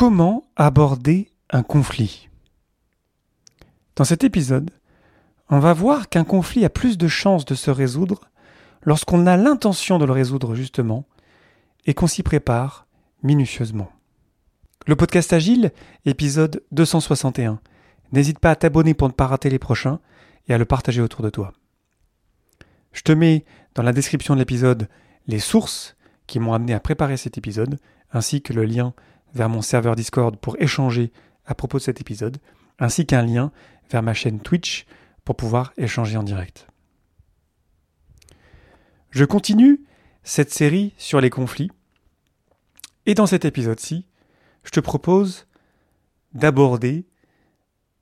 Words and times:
Comment 0.00 0.44
aborder 0.56 1.30
un 1.50 1.62
conflit? 1.62 2.30
Dans 3.96 4.04
cet 4.04 4.24
épisode, 4.24 4.70
on 5.50 5.58
va 5.58 5.74
voir 5.74 6.08
qu'un 6.08 6.24
conflit 6.24 6.64
a 6.64 6.70
plus 6.70 6.96
de 6.96 7.06
chances 7.06 7.44
de 7.44 7.54
se 7.54 7.70
résoudre 7.70 8.30
lorsqu'on 8.82 9.26
a 9.26 9.36
l'intention 9.36 9.98
de 9.98 10.06
le 10.06 10.12
résoudre 10.12 10.54
justement 10.54 11.04
et 11.84 11.92
qu'on 11.92 12.06
s'y 12.06 12.22
prépare 12.22 12.86
minutieusement. 13.22 13.92
Le 14.86 14.96
podcast 14.96 15.34
Agile, 15.34 15.70
épisode 16.06 16.62
261. 16.72 17.60
N'hésite 18.12 18.38
pas 18.38 18.52
à 18.52 18.56
t'abonner 18.56 18.94
pour 18.94 19.08
ne 19.08 19.12
pas 19.12 19.26
rater 19.26 19.50
les 19.50 19.58
prochains 19.58 20.00
et 20.48 20.54
à 20.54 20.56
le 20.56 20.64
partager 20.64 21.02
autour 21.02 21.20
de 21.20 21.28
toi. 21.28 21.52
Je 22.94 23.02
te 23.02 23.12
mets 23.12 23.44
dans 23.74 23.82
la 23.82 23.92
description 23.92 24.32
de 24.32 24.40
l'épisode 24.40 24.88
les 25.26 25.40
sources 25.40 25.94
qui 26.26 26.40
m'ont 26.40 26.54
amené 26.54 26.72
à 26.72 26.80
préparer 26.80 27.18
cet 27.18 27.36
épisode, 27.36 27.78
ainsi 28.12 28.40
que 28.40 28.54
le 28.54 28.64
lien 28.64 28.94
vers 29.34 29.48
mon 29.48 29.62
serveur 29.62 29.96
Discord 29.96 30.36
pour 30.36 30.56
échanger 30.60 31.12
à 31.46 31.54
propos 31.54 31.78
de 31.78 31.82
cet 31.82 32.00
épisode, 32.00 32.38
ainsi 32.78 33.06
qu'un 33.06 33.22
lien 33.22 33.52
vers 33.90 34.02
ma 34.02 34.14
chaîne 34.14 34.40
Twitch 34.40 34.86
pour 35.24 35.36
pouvoir 35.36 35.72
échanger 35.76 36.16
en 36.16 36.22
direct. 36.22 36.66
Je 39.10 39.24
continue 39.24 39.84
cette 40.22 40.52
série 40.52 40.94
sur 40.96 41.20
les 41.20 41.30
conflits, 41.30 41.70
et 43.06 43.14
dans 43.14 43.26
cet 43.26 43.44
épisode-ci, 43.44 44.06
je 44.62 44.70
te 44.70 44.80
propose 44.80 45.46
d'aborder 46.32 47.06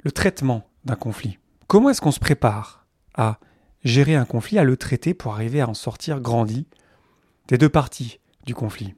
le 0.05 0.13
traitement 0.13 0.69
d'un 0.85 0.97
conflit. 0.97 1.39
Comment 1.67 1.91
est-ce 1.91 2.01
qu'on 2.01 2.11
se 2.11 2.21
prépare 2.21 2.87
à 3.15 3.39
gérer 3.85 4.15
un 4.15 4.25
conflit, 4.25 4.59
à 4.59 4.65
le 4.65 4.77
traiter 4.77 5.15
pour 5.15 5.33
arriver 5.33 5.61
à 5.61 5.69
en 5.69 5.75
sortir 5.75 6.21
grandi 6.21 6.67
des 7.47 7.59
deux 7.59 7.69
parties 7.69 8.21
du 8.45 8.55
conflit? 8.55 8.95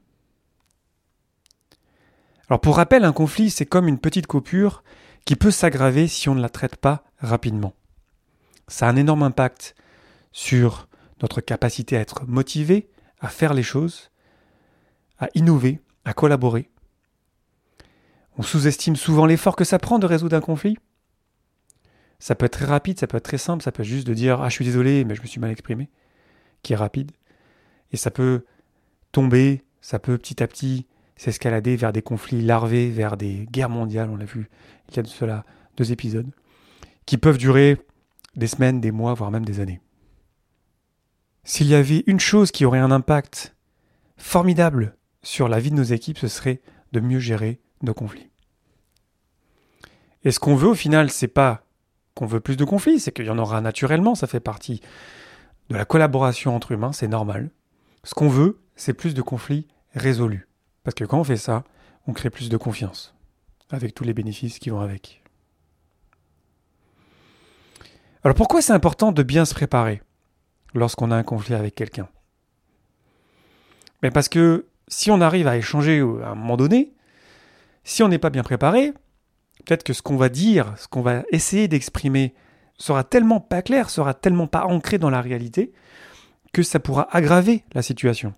Alors 2.51 2.61
pour 2.61 2.77
rappel, 2.77 3.05
un 3.05 3.13
conflit, 3.13 3.49
c'est 3.49 3.65
comme 3.65 3.87
une 3.87 4.01
petite 4.01 4.27
coupure 4.27 4.83
qui 5.25 5.37
peut 5.37 5.53
s'aggraver 5.53 6.09
si 6.09 6.29
on 6.29 6.35
ne 6.35 6.43
la 6.43 6.49
traite 6.49 6.75
pas 6.75 7.05
rapidement. 7.19 7.75
Ça 8.67 8.89
a 8.89 8.91
un 8.91 8.97
énorme 8.97 9.23
impact 9.23 9.77
sur 10.33 10.89
notre 11.23 11.41
capacité 11.41 11.97
à 11.97 12.01
être 12.01 12.27
motivé, 12.27 12.91
à 13.21 13.29
faire 13.29 13.55
les 13.55 13.63
choses, 13.63 14.11
à 15.21 15.29
innover, 15.35 15.81
à 16.05 16.13
collaborer. 16.13 16.71
On 18.37 18.43
sous-estime 18.43 18.97
souvent 18.97 19.27
l'effort 19.27 19.55
que 19.55 19.65
ça 19.65 19.79
prend 19.79 20.01
de 20.01 20.07
résoudre 20.07 20.35
un 20.35 20.41
conflit. 20.41 20.77
Ça 22.19 22.35
peut 22.35 22.47
être 22.47 22.59
très 22.59 22.65
rapide, 22.65 22.99
ça 22.99 23.07
peut 23.07 23.19
être 23.19 23.25
très 23.25 23.39
simple, 23.39 23.63
ça 23.63 23.71
peut 23.71 23.83
être 23.83 23.89
juste 23.89 24.09
de 24.09 24.15
dire 24.15 24.43
Ah, 24.43 24.49
je 24.49 24.55
suis 24.55 24.65
désolé, 24.65 25.05
mais 25.05 25.15
je 25.15 25.23
me 25.23 25.27
suis 25.27 25.41
mal 25.41 25.53
exprimé, 25.53 25.89
qui 26.63 26.73
est 26.73 26.77
rapide. 26.77 27.13
Et 27.93 27.97
ça 27.97 28.11
peut 28.11 28.45
tomber, 29.13 29.63
ça 29.81 30.01
peut 30.01 30.19
petit 30.19 30.43
à 30.43 30.49
petit 30.49 30.87
s'escalader 31.21 31.77
vers 31.77 31.93
des 31.93 32.01
conflits 32.01 32.41
larvés, 32.41 32.89
vers 32.89 33.19
des 33.19 33.47
guerres 33.51 33.69
mondiales, 33.69 34.09
on 34.09 34.17
l'a 34.17 34.25
vu 34.25 34.49
il 34.89 34.97
y 34.97 34.99
a 35.01 35.03
de 35.03 35.09
cela 35.09 35.45
deux 35.77 35.93
épisodes, 35.93 36.31
qui 37.05 37.19
peuvent 37.19 37.37
durer 37.37 37.77
des 38.37 38.47
semaines, 38.47 38.81
des 38.81 38.91
mois, 38.91 39.13
voire 39.13 39.31
même 39.31 39.45
des 39.45 39.61
années. 39.61 39.83
S'il 41.45 41.67
y 41.67 41.75
avait 41.75 42.05
une 42.07 42.21
chose 42.21 42.51
qui 42.51 42.65
aurait 42.65 42.79
un 42.79 42.91
impact 42.91 43.55
formidable 44.17 44.97
sur 45.23 45.51
la 45.51 45.61
vie 45.61 45.71
de 45.71 45.77
nos 45.77 45.83
équipes, 45.83 46.17
ce 46.17 46.27
serait 46.27 46.63
de 46.93 47.01
mieux 47.01 47.19
gérer 47.19 47.61
nos 47.83 47.93
conflits. 47.93 48.31
Et 50.25 50.31
ce 50.31 50.41
qu'on 50.41 50.57
veut 50.57 50.69
au 50.69 50.75
final, 50.75 51.11
c'est 51.11 51.29
pas 51.29 51.67
qu'on 52.15 52.25
veut 52.25 52.41
plus 52.41 52.57
de 52.57 52.65
conflits, 52.65 52.99
c'est 52.99 53.13
qu'il 53.13 53.27
y 53.27 53.31
en 53.31 53.39
aura 53.39 53.61
naturellement, 53.61 54.15
ça 54.15 54.27
fait 54.27 54.41
partie 54.41 54.81
de 55.69 55.77
la 55.77 55.85
collaboration 55.85 56.57
entre 56.57 56.73
humains, 56.73 56.93
c'est 56.93 57.09
normal. 57.09 57.51
Ce 58.05 58.15
qu'on 58.15 58.31
veut, 58.31 58.59
c'est 58.75 58.95
plus 58.95 59.13
de 59.13 59.21
conflits 59.21 59.69
résolus. 59.95 60.47
Parce 60.85 60.95
que 60.95 61.05
quand 61.05 61.21
on 61.21 61.25
fait 61.25 61.37
ça, 61.37 61.65
on 62.07 62.13
crée 62.13 62.31
plus 62.31 62.49
de 62.49 62.57
confiance, 62.57 63.15
avec 63.71 63.95
tous 63.95 64.05
les 64.05 64.15
bénéfices 64.15 64.59
qui 64.59 64.71
vont 64.71 64.81
avec. 64.81 65.23
Alors 68.25 68.35
pourquoi 68.35 68.61
c'est 68.63 68.73
important 68.73 69.13
de 69.13 69.23
bien 69.23 69.45
se 69.45 69.55
préparer 69.55 70.03
lorsqu'on 70.75 71.11
a 71.11 71.17
un 71.17 71.23
conflit 71.23 71.55
avec 71.55 71.75
quelqu'un? 71.75 72.09
Mais 74.03 74.09
ben 74.09 74.13
Parce 74.13 74.29
que 74.29 74.67
si 74.89 75.11
on 75.11 75.21
arrive 75.21 75.47
à 75.47 75.57
échanger 75.57 76.01
à 76.01 76.31
un 76.31 76.35
moment 76.35 76.57
donné, 76.57 76.93
si 77.85 78.03
on 78.03 78.09
n'est 78.09 78.19
pas 78.19 78.31
bien 78.31 78.43
préparé, 78.43 78.93
peut-être 79.65 79.85
que 79.85 79.93
ce 79.93 80.03
qu'on 80.03 80.17
va 80.17 80.29
dire, 80.29 80.75
ce 80.77 80.89
qu'on 80.89 81.03
va 81.03 81.23
essayer 81.31 81.69
d'exprimer, 81.69 82.35
sera 82.77 83.05
tellement 83.05 83.41
pas 83.41 83.63
clair, 83.63 83.91
sera 83.91 84.15
tellement 84.15 84.47
pas 84.47 84.65
ancré 84.65 84.99
dans 84.99 85.11
la 85.11 85.21
réalité, 85.21 85.73
que 86.53 86.63
ça 86.63 86.81
pourra 86.81 87.09
aggraver 87.15 87.65
la 87.75 87.83
situation. 87.83 88.35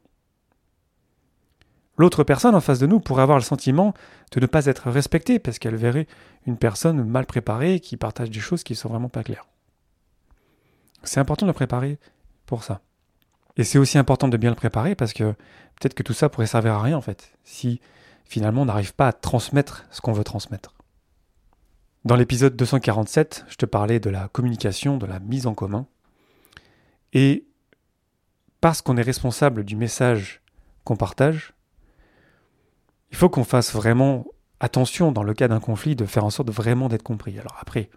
L'autre 1.98 2.24
personne 2.24 2.54
en 2.54 2.60
face 2.60 2.78
de 2.78 2.86
nous 2.86 3.00
pourrait 3.00 3.22
avoir 3.22 3.38
le 3.38 3.44
sentiment 3.44 3.92
de 4.32 4.40
ne 4.40 4.46
pas 4.46 4.66
être 4.66 4.90
respectée 4.90 5.38
parce 5.38 5.58
qu'elle 5.58 5.76
verrait 5.76 6.06
une 6.46 6.56
personne 6.56 7.04
mal 7.04 7.26
préparée 7.26 7.80
qui 7.80 7.96
partage 7.96 8.30
des 8.30 8.40
choses 8.40 8.62
qui 8.62 8.72
ne 8.72 8.78
sont 8.78 8.88
vraiment 8.88 9.10
pas 9.10 9.22
claires. 9.22 9.46
C'est 11.04 11.20
important 11.20 11.46
de 11.46 11.52
préparer 11.52 11.98
pour 12.46 12.64
ça. 12.64 12.80
Et 13.56 13.64
c'est 13.64 13.78
aussi 13.78 13.98
important 13.98 14.28
de 14.28 14.36
bien 14.36 14.50
le 14.50 14.56
préparer 14.56 14.94
parce 14.94 15.12
que 15.12 15.32
peut-être 15.78 15.94
que 15.94 16.02
tout 16.02 16.14
ça 16.14 16.28
pourrait 16.28 16.46
servir 16.46 16.74
à 16.74 16.82
rien 16.82 16.96
en 16.96 17.02
fait, 17.02 17.32
si 17.44 17.80
finalement 18.24 18.62
on 18.62 18.66
n'arrive 18.66 18.94
pas 18.94 19.08
à 19.08 19.12
transmettre 19.12 19.84
ce 19.90 20.00
qu'on 20.00 20.12
veut 20.12 20.24
transmettre. 20.24 20.74
Dans 22.04 22.16
l'épisode 22.16 22.56
247, 22.56 23.44
je 23.48 23.56
te 23.56 23.66
parlais 23.66 24.00
de 24.00 24.10
la 24.10 24.28
communication, 24.28 24.96
de 24.96 25.06
la 25.06 25.20
mise 25.20 25.46
en 25.46 25.54
commun. 25.54 25.86
Et 27.12 27.46
parce 28.60 28.82
qu'on 28.82 28.96
est 28.96 29.02
responsable 29.02 29.64
du 29.64 29.76
message 29.76 30.40
qu'on 30.84 30.96
partage, 30.96 31.52
il 33.12 33.16
faut 33.18 33.28
qu'on 33.28 33.44
fasse 33.44 33.72
vraiment 33.72 34.26
attention 34.58 35.12
dans 35.12 35.22
le 35.22 35.34
cas 35.34 35.46
d'un 35.46 35.60
conflit 35.60 35.94
de 35.94 36.06
faire 36.06 36.24
en 36.24 36.30
sorte 36.30 36.50
vraiment 36.50 36.88
d'être 36.88 37.02
compris. 37.02 37.38
Alors 37.38 37.56
après, 37.60 37.90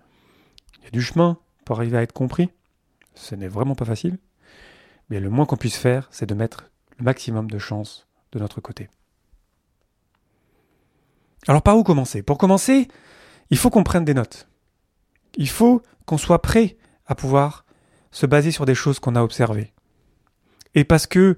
il 0.79 0.83
y 0.83 0.87
a 0.87 0.91
du 0.91 1.01
chemin 1.01 1.39
pour 1.63 1.77
arriver 1.77 1.97
à 1.97 2.01
être 2.03 2.11
compris. 2.11 2.49
Ce 3.15 3.33
n'est 3.33 3.47
vraiment 3.47 3.75
pas 3.75 3.85
facile. 3.85 4.19
Mais 5.09 5.19
le 5.19 5.29
moins 5.29 5.45
qu'on 5.45 5.57
puisse 5.57 5.77
faire, 5.77 6.07
c'est 6.11 6.25
de 6.25 6.33
mettre 6.33 6.69
le 6.97 7.05
maximum 7.05 7.49
de 7.49 7.57
chances 7.57 8.07
de 8.33 8.39
notre 8.39 8.59
côté. 8.59 8.89
Alors 11.47 11.61
par 11.61 11.77
où 11.77 11.83
commencer? 11.83 12.21
Pour 12.21 12.37
commencer, 12.37 12.87
il 13.49 13.57
faut 13.57 13.69
qu'on 13.69 13.83
prenne 13.83 14.05
des 14.05 14.13
notes. 14.13 14.49
Il 15.35 15.49
faut 15.49 15.81
qu'on 16.05 16.17
soit 16.17 16.41
prêt 16.41 16.77
à 17.05 17.15
pouvoir 17.15 17.65
se 18.11 18.25
baser 18.25 18.51
sur 18.51 18.65
des 18.65 18.75
choses 18.75 18.99
qu'on 18.99 19.15
a 19.15 19.23
observées. 19.23 19.73
Et 20.73 20.83
parce 20.83 21.07
que 21.07 21.37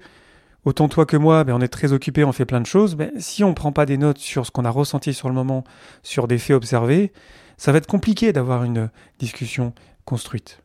autant 0.68 0.88
toi 0.88 1.06
que 1.06 1.16
moi, 1.16 1.44
ben, 1.44 1.54
on 1.54 1.60
est 1.60 1.68
très 1.68 1.92
occupé, 1.92 2.24
on 2.24 2.32
fait 2.32 2.44
plein 2.44 2.60
de 2.60 2.66
choses. 2.66 2.94
Ben, 2.94 3.10
si 3.18 3.42
on 3.42 3.48
ne 3.50 3.54
prend 3.54 3.72
pas 3.72 3.86
des 3.86 3.96
notes 3.96 4.18
sur 4.18 4.46
ce 4.46 4.50
qu'on 4.50 4.64
a 4.64 4.70
ressenti 4.70 5.14
sur 5.14 5.28
le 5.28 5.34
moment, 5.34 5.64
sur 6.02 6.28
des 6.28 6.38
faits 6.38 6.56
observés, 6.56 7.12
ça 7.56 7.72
va 7.72 7.78
être 7.78 7.86
compliqué 7.86 8.32
d'avoir 8.32 8.64
une 8.64 8.90
discussion 9.18 9.72
construite. 10.04 10.60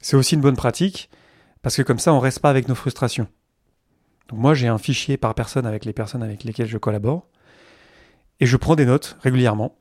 C'est 0.00 0.16
aussi 0.16 0.34
une 0.34 0.42
bonne 0.42 0.56
pratique, 0.56 1.08
parce 1.62 1.76
que 1.76 1.82
comme 1.82 1.98
ça, 1.98 2.12
on 2.12 2.16
ne 2.16 2.20
reste 2.20 2.40
pas 2.40 2.50
avec 2.50 2.68
nos 2.68 2.74
frustrations. 2.74 3.26
Donc 4.28 4.38
moi, 4.38 4.54
j'ai 4.54 4.68
un 4.68 4.78
fichier 4.78 5.16
par 5.16 5.34
personne 5.34 5.66
avec 5.66 5.84
les 5.84 5.92
personnes 5.92 6.22
avec 6.22 6.44
lesquelles 6.44 6.68
je 6.68 6.78
collabore, 6.78 7.26
et 8.40 8.46
je 8.46 8.56
prends 8.56 8.76
des 8.76 8.86
notes 8.86 9.16
régulièrement 9.22 9.76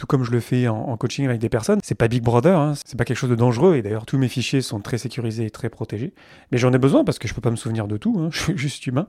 tout 0.00 0.06
comme 0.06 0.24
je 0.24 0.30
le 0.30 0.40
fais 0.40 0.66
en, 0.66 0.96
coaching 0.96 1.26
avec 1.26 1.40
des 1.40 1.50
personnes. 1.50 1.78
C'est 1.84 1.94
pas 1.94 2.08
Big 2.08 2.22
Brother, 2.22 2.58
hein, 2.58 2.72
c'est 2.86 2.96
pas 2.96 3.04
quelque 3.04 3.18
chose 3.18 3.28
de 3.28 3.34
dangereux, 3.34 3.76
et 3.76 3.82
d'ailleurs 3.82 4.06
tous 4.06 4.16
mes 4.16 4.28
fichiers 4.28 4.62
sont 4.62 4.80
très 4.80 4.96
sécurisés 4.96 5.44
et 5.44 5.50
très 5.50 5.68
protégés. 5.68 6.14
Mais 6.50 6.56
j'en 6.56 6.72
ai 6.72 6.78
besoin 6.78 7.04
parce 7.04 7.18
que 7.18 7.28
je 7.28 7.34
peux 7.34 7.42
pas 7.42 7.50
me 7.50 7.56
souvenir 7.56 7.86
de 7.86 7.98
tout, 7.98 8.16
hein, 8.18 8.30
je 8.32 8.40
suis 8.40 8.56
juste 8.56 8.86
humain. 8.86 9.08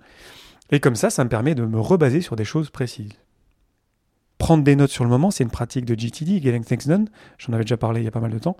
Et 0.70 0.82
comme 0.82 0.98
ça, 0.98 1.10
ça 1.10 1.24
me 1.24 1.30
permet 1.30 1.56
de 1.56 1.66
me 1.66 1.80
rebaser 1.80 2.20
sur 2.20 2.36
des 2.36 2.44
choses 2.44 2.70
précises. 2.70 3.14
Prendre 4.38 4.66
des 4.66 4.76
notes 4.76 4.92
sur 4.92 5.06
le 5.06 5.10
moment, 5.10 5.32
c'est 5.32 5.46
une 5.46 5.50
pratique 5.50 5.86
de 5.86 5.96
GTD, 5.98 6.42
Getting 6.42 6.66
Things 6.66 6.88
Done. 6.88 7.08
J'en 7.38 7.54
avais 7.54 7.64
déjà 7.64 7.78
parlé 7.78 8.02
il 8.02 8.04
y 8.04 8.10
a 8.10 8.12
pas 8.12 8.20
mal 8.20 8.32
de 8.32 8.40
temps. 8.40 8.58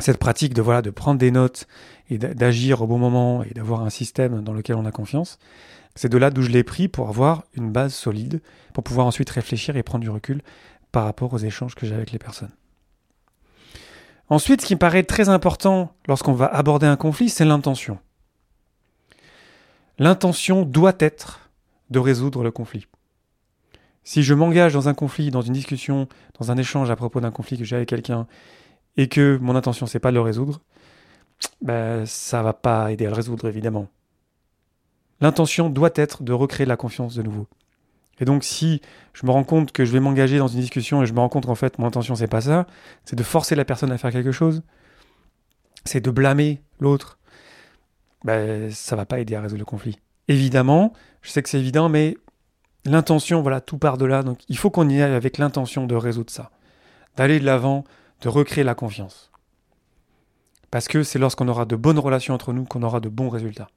Cette 0.00 0.18
pratique 0.18 0.54
de 0.54 0.62
voilà 0.62 0.82
de 0.82 0.90
prendre 0.90 1.20
des 1.20 1.30
notes 1.30 1.68
et 2.10 2.18
d'agir 2.18 2.82
au 2.82 2.88
bon 2.88 2.98
moment 2.98 3.44
et 3.44 3.50
d'avoir 3.50 3.82
un 3.82 3.90
système 3.90 4.42
dans 4.42 4.52
lequel 4.52 4.74
on 4.74 4.86
a 4.86 4.90
confiance, 4.90 5.38
c'est 5.94 6.08
de 6.08 6.18
là 6.18 6.30
d'où 6.30 6.42
je 6.42 6.48
l'ai 6.48 6.64
pris 6.64 6.88
pour 6.88 7.08
avoir 7.08 7.44
une 7.54 7.70
base 7.70 7.94
solide, 7.94 8.40
pour 8.72 8.82
pouvoir 8.82 9.06
ensuite 9.06 9.30
réfléchir 9.30 9.76
et 9.76 9.84
prendre 9.84 10.02
du 10.02 10.10
recul 10.10 10.42
par 10.92 11.04
rapport 11.04 11.32
aux 11.32 11.38
échanges 11.38 11.74
que 11.74 11.86
j'ai 11.86 11.94
avec 11.94 12.12
les 12.12 12.18
personnes. 12.18 12.52
Ensuite, 14.28 14.62
ce 14.62 14.66
qui 14.66 14.74
me 14.74 14.78
paraît 14.78 15.02
très 15.02 15.28
important 15.28 15.94
lorsqu'on 16.06 16.32
va 16.32 16.46
aborder 16.46 16.86
un 16.86 16.96
conflit, 16.96 17.28
c'est 17.28 17.44
l'intention. 17.44 17.98
L'intention 19.98 20.64
doit 20.64 20.94
être 21.00 21.50
de 21.90 21.98
résoudre 21.98 22.42
le 22.42 22.50
conflit. 22.50 22.86
Si 24.04 24.22
je 24.22 24.34
m'engage 24.34 24.72
dans 24.72 24.88
un 24.88 24.94
conflit, 24.94 25.30
dans 25.30 25.42
une 25.42 25.52
discussion, 25.52 26.08
dans 26.38 26.50
un 26.50 26.56
échange 26.56 26.90
à 26.90 26.96
propos 26.96 27.20
d'un 27.20 27.30
conflit 27.30 27.58
que 27.58 27.64
j'ai 27.64 27.76
avec 27.76 27.88
quelqu'un, 27.88 28.26
et 28.96 29.08
que 29.08 29.38
mon 29.40 29.54
intention 29.54 29.86
c'est 29.86 30.00
pas 30.00 30.10
de 30.10 30.16
le 30.16 30.22
résoudre, 30.22 30.60
ben, 31.60 32.04
ça 32.06 32.42
va 32.42 32.52
pas 32.52 32.90
aider 32.92 33.06
à 33.06 33.10
le 33.10 33.14
résoudre 33.14 33.48
évidemment. 33.48 33.88
L'intention 35.20 35.70
doit 35.70 35.92
être 35.94 36.22
de 36.22 36.32
recréer 36.32 36.66
la 36.66 36.76
confiance 36.76 37.14
de 37.14 37.22
nouveau. 37.22 37.46
Et 38.22 38.24
donc, 38.24 38.44
si 38.44 38.80
je 39.12 39.26
me 39.26 39.30
rends 39.30 39.44
compte 39.44 39.72
que 39.72 39.84
je 39.84 39.92
vais 39.92 40.00
m'engager 40.00 40.38
dans 40.38 40.48
une 40.48 40.60
discussion 40.60 41.02
et 41.02 41.06
je 41.06 41.12
me 41.12 41.18
rends 41.18 41.28
compte 41.28 41.44
qu'en 41.44 41.54
fait, 41.54 41.78
mon 41.78 41.86
intention, 41.86 42.14
c'est 42.14 42.26
pas 42.26 42.40
ça, 42.40 42.66
c'est 43.04 43.16
de 43.16 43.22
forcer 43.22 43.54
la 43.54 43.66
personne 43.66 43.92
à 43.92 43.98
faire 43.98 44.12
quelque 44.12 44.32
chose, 44.32 44.62
c'est 45.84 46.00
de 46.00 46.10
blâmer 46.10 46.62
l'autre, 46.80 47.18
ben, 48.24 48.70
ça 48.70 48.96
va 48.96 49.04
pas 49.04 49.20
aider 49.20 49.34
à 49.34 49.42
résoudre 49.42 49.58
le 49.58 49.66
conflit. 49.66 49.98
Évidemment, 50.28 50.94
je 51.20 51.30
sais 51.30 51.42
que 51.42 51.50
c'est 51.50 51.58
évident, 51.58 51.90
mais 51.90 52.16
L'intention, 52.84 53.42
voilà, 53.42 53.60
tout 53.60 53.78
part 53.78 53.96
de 53.96 54.04
là. 54.04 54.22
Donc 54.22 54.40
il 54.48 54.56
faut 54.56 54.70
qu'on 54.70 54.88
y 54.88 55.00
aille 55.00 55.14
avec 55.14 55.38
l'intention 55.38 55.86
de 55.86 55.94
résoudre 55.94 56.30
ça, 56.30 56.50
d'aller 57.16 57.38
de 57.38 57.44
l'avant, 57.44 57.84
de 58.20 58.28
recréer 58.28 58.64
la 58.64 58.74
confiance. 58.74 59.30
Parce 60.70 60.88
que 60.88 61.02
c'est 61.02 61.18
lorsqu'on 61.18 61.48
aura 61.48 61.64
de 61.64 61.76
bonnes 61.76 61.98
relations 61.98 62.34
entre 62.34 62.52
nous 62.52 62.64
qu'on 62.64 62.82
aura 62.82 63.00
de 63.00 63.08
bons 63.08 63.28
résultats. 63.28 63.68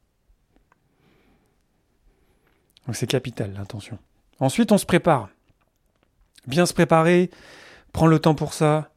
Donc 2.87 2.95
c'est 2.95 3.07
capital 3.07 3.53
l'intention. 3.53 3.99
Ensuite, 4.39 4.71
on 4.71 4.77
se 4.77 4.85
prépare. 4.85 5.29
Bien 6.47 6.65
se 6.65 6.73
préparer, 6.73 7.29
prendre 7.91 8.11
le 8.11 8.19
temps 8.19 8.35
pour 8.35 8.53
ça, 8.53 8.91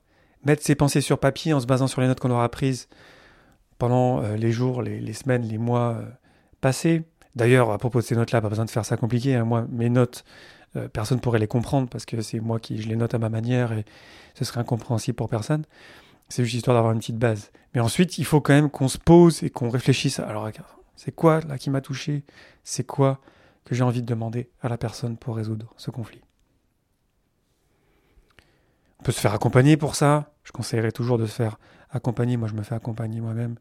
mettre 0.45 0.63
ses 0.63 0.75
pensées 0.75 1.01
sur 1.01 1.19
papier 1.19 1.53
en 1.53 1.61
se 1.61 1.67
basant 1.67 1.87
sur 1.87 2.01
les 2.01 2.07
notes 2.07 2.21
qu'on 2.21 2.31
aura 2.31 2.49
prises 2.49 2.89
pendant 3.79 4.23
euh, 4.23 4.37
les 4.37 4.53
jours, 4.53 4.83
les, 4.83 5.13
semaines, 5.13 5.43
les 5.43 5.59
mois 5.59 5.97
euh, 5.99 6.07
passés. 6.61 7.05
D'ailleurs, 7.37 7.71
à 7.71 7.79
propos 7.79 8.01
de 8.01 8.05
ces 8.05 8.17
notes-là, 8.17 8.41
pas 8.41 8.49
besoin 8.49 8.65
de 8.65 8.71
faire 8.71 8.85
ça 8.85 8.97
compliqué. 8.97 9.37
Hein. 9.37 9.45
Moi, 9.45 9.67
mes 9.71 9.89
notes, 9.89 10.25
euh, 10.77 10.89
personne 10.89 11.19
ne 11.19 11.23
pourrait 11.23 11.39
les 11.39 11.47
comprendre 11.47 11.89
parce 11.89 12.05
que 12.05 12.21
c'est 12.21 12.41
moi 12.41 12.59
qui 12.59 12.83
je 12.83 12.89
les 12.89 12.97
note 12.97 13.15
à 13.15 13.19
ma 13.19 13.29
manière 13.29 13.73
et 13.73 13.85
ce 14.35 14.45
serait 14.45 14.61
incompréhensible 14.61 15.17
pour 15.17 15.29
personne. 15.29 15.65
C'est 16.29 16.45
juste 16.45 16.57
histoire 16.57 16.77
d'avoir 16.77 16.93
une 16.93 16.99
petite 16.99 17.19
base. 17.19 17.51
Mais 17.75 17.81
ensuite, 17.81 18.19
il 18.19 18.25
faut 18.25 18.41
quand 18.41 18.53
même 18.53 18.69
qu'on 18.69 18.89
se 18.89 18.99
pose 18.99 19.43
et 19.43 19.51
qu'on 19.51 19.71
réfléchisse. 19.71 20.19
Alors, 20.21 20.51
c'est 20.97 21.13
quoi 21.13 21.41
là 21.41 21.57
qui 21.57 21.71
m'a 21.71 21.81
touché? 21.81 22.25
C'est 22.65 22.85
quoi? 22.85 23.21
Que 23.69 23.75
j'ai 23.75 23.85
envie 23.85 24.01
de 24.01 24.07
demander 24.07 24.49
à 24.63 24.69
la 24.71 24.79
personne 24.79 25.19
pour 25.19 25.37
résoudre 25.37 25.75
ce 25.77 25.91
conflit 25.91 26.23
On 28.99 29.03
peut 29.03 29.13
se 29.13 29.21
faire 29.21 29.35
accompagner 29.35 29.77
pour 29.77 29.95
ça. 29.95 30.33
Je 30.43 30.53
conseillerais 30.53 30.91
toujours 30.91 31.19
de 31.19 31.27
se 31.27 31.35
faire 31.35 31.59
accompagner. 31.91 32.39
Moi, 32.39 32.49
je 32.49 32.55
me 32.55 32.63
fais 32.63 32.75
accompagner 32.75 33.21
moi-même. 33.21 33.57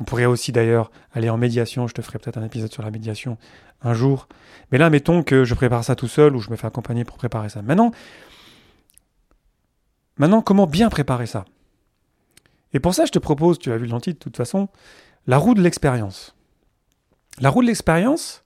On 0.00 0.04
pourrait 0.04 0.24
aussi 0.24 0.50
d'ailleurs 0.50 0.90
aller 1.12 1.28
en 1.28 1.36
médiation. 1.36 1.86
Je 1.86 1.92
te 1.92 2.00
ferai 2.00 2.18
peut-être 2.18 2.38
un 2.38 2.44
épisode 2.44 2.72
sur 2.72 2.82
la 2.82 2.90
médiation 2.90 3.36
un 3.82 3.92
jour. 3.92 4.28
Mais 4.72 4.78
là, 4.78 4.88
mettons 4.88 5.22
que 5.22 5.44
je 5.44 5.54
prépare 5.54 5.84
ça 5.84 5.94
tout 5.94 6.08
seul 6.08 6.34
ou 6.34 6.40
je 6.40 6.48
me 6.48 6.56
fais 6.56 6.66
accompagner 6.66 7.04
pour 7.04 7.18
préparer 7.18 7.50
ça. 7.50 7.60
Maintenant, 7.60 7.90
maintenant 10.16 10.40
comment 10.40 10.66
bien 10.66 10.88
préparer 10.88 11.26
ça? 11.26 11.44
Et 12.72 12.80
pour 12.80 12.94
ça, 12.94 13.04
je 13.04 13.12
te 13.12 13.18
propose, 13.18 13.58
tu 13.58 13.70
as 13.72 13.76
vu 13.76 13.86
le 13.86 14.00
titre 14.00 14.20
de 14.20 14.24
toute 14.24 14.38
façon, 14.38 14.68
la 15.26 15.36
roue 15.36 15.52
de 15.52 15.60
l'expérience. 15.60 16.34
La 17.40 17.50
roue 17.50 17.60
de 17.60 17.66
l'expérience, 17.66 18.42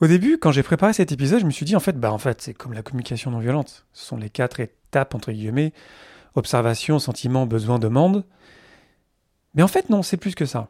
au 0.00 0.06
début, 0.06 0.38
quand 0.38 0.52
j'ai 0.52 0.62
préparé 0.62 0.92
cet 0.92 1.12
épisode, 1.12 1.40
je 1.40 1.46
me 1.46 1.50
suis 1.50 1.66
dit 1.66 1.76
en 1.76 1.80
fait, 1.80 1.98
bah 1.98 2.12
en 2.12 2.18
fait, 2.18 2.40
c'est 2.40 2.54
comme 2.54 2.72
la 2.72 2.82
communication 2.82 3.30
non 3.30 3.38
violente. 3.38 3.86
Ce 3.92 4.06
sont 4.06 4.16
les 4.16 4.30
quatre 4.30 4.60
étapes 4.60 5.14
entre 5.14 5.32
guillemets 5.32 5.72
observation, 6.38 6.98
sentiment, 6.98 7.46
besoin, 7.46 7.78
demande. 7.78 8.24
Mais 9.54 9.62
en 9.62 9.68
fait, 9.68 9.90
non, 9.90 10.02
c'est 10.02 10.16
plus 10.16 10.34
que 10.34 10.46
ça. 10.46 10.68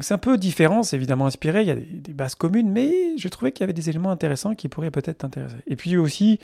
C'est 0.00 0.14
un 0.14 0.18
peu 0.18 0.38
différent, 0.38 0.82
c'est 0.82 0.96
évidemment 0.96 1.26
inspiré, 1.26 1.60
il 1.60 1.68
y 1.68 1.70
a 1.70 1.74
des, 1.74 2.14
bases 2.14 2.34
communes, 2.34 2.70
mais 2.70 3.16
je 3.18 3.28
trouvais 3.28 3.52
qu'il 3.52 3.62
y 3.62 3.64
avait 3.64 3.74
des 3.74 3.90
éléments 3.90 4.10
intéressants 4.10 4.54
qui 4.54 4.68
pourraient 4.68 4.90
peut-être 4.90 5.18
t'intéresser. 5.18 5.56
Et 5.66 5.76
puis 5.76 5.98
aussi, 5.98 6.40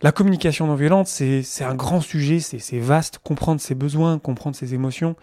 la 0.00 0.10
communication 0.10 0.66
non 0.66 0.74
violente, 0.74 1.06
c'est 1.06 1.44
un 1.60 1.76
grand 1.76 2.00
sujet, 2.00 2.40
c'est 2.40 2.78
vaste, 2.80 3.18
comprendre 3.18 3.60
ses 3.60 3.76
besoins, 3.76 4.18
comprendre 4.18 4.56
ses 4.56 4.74
émotions. 4.74 5.14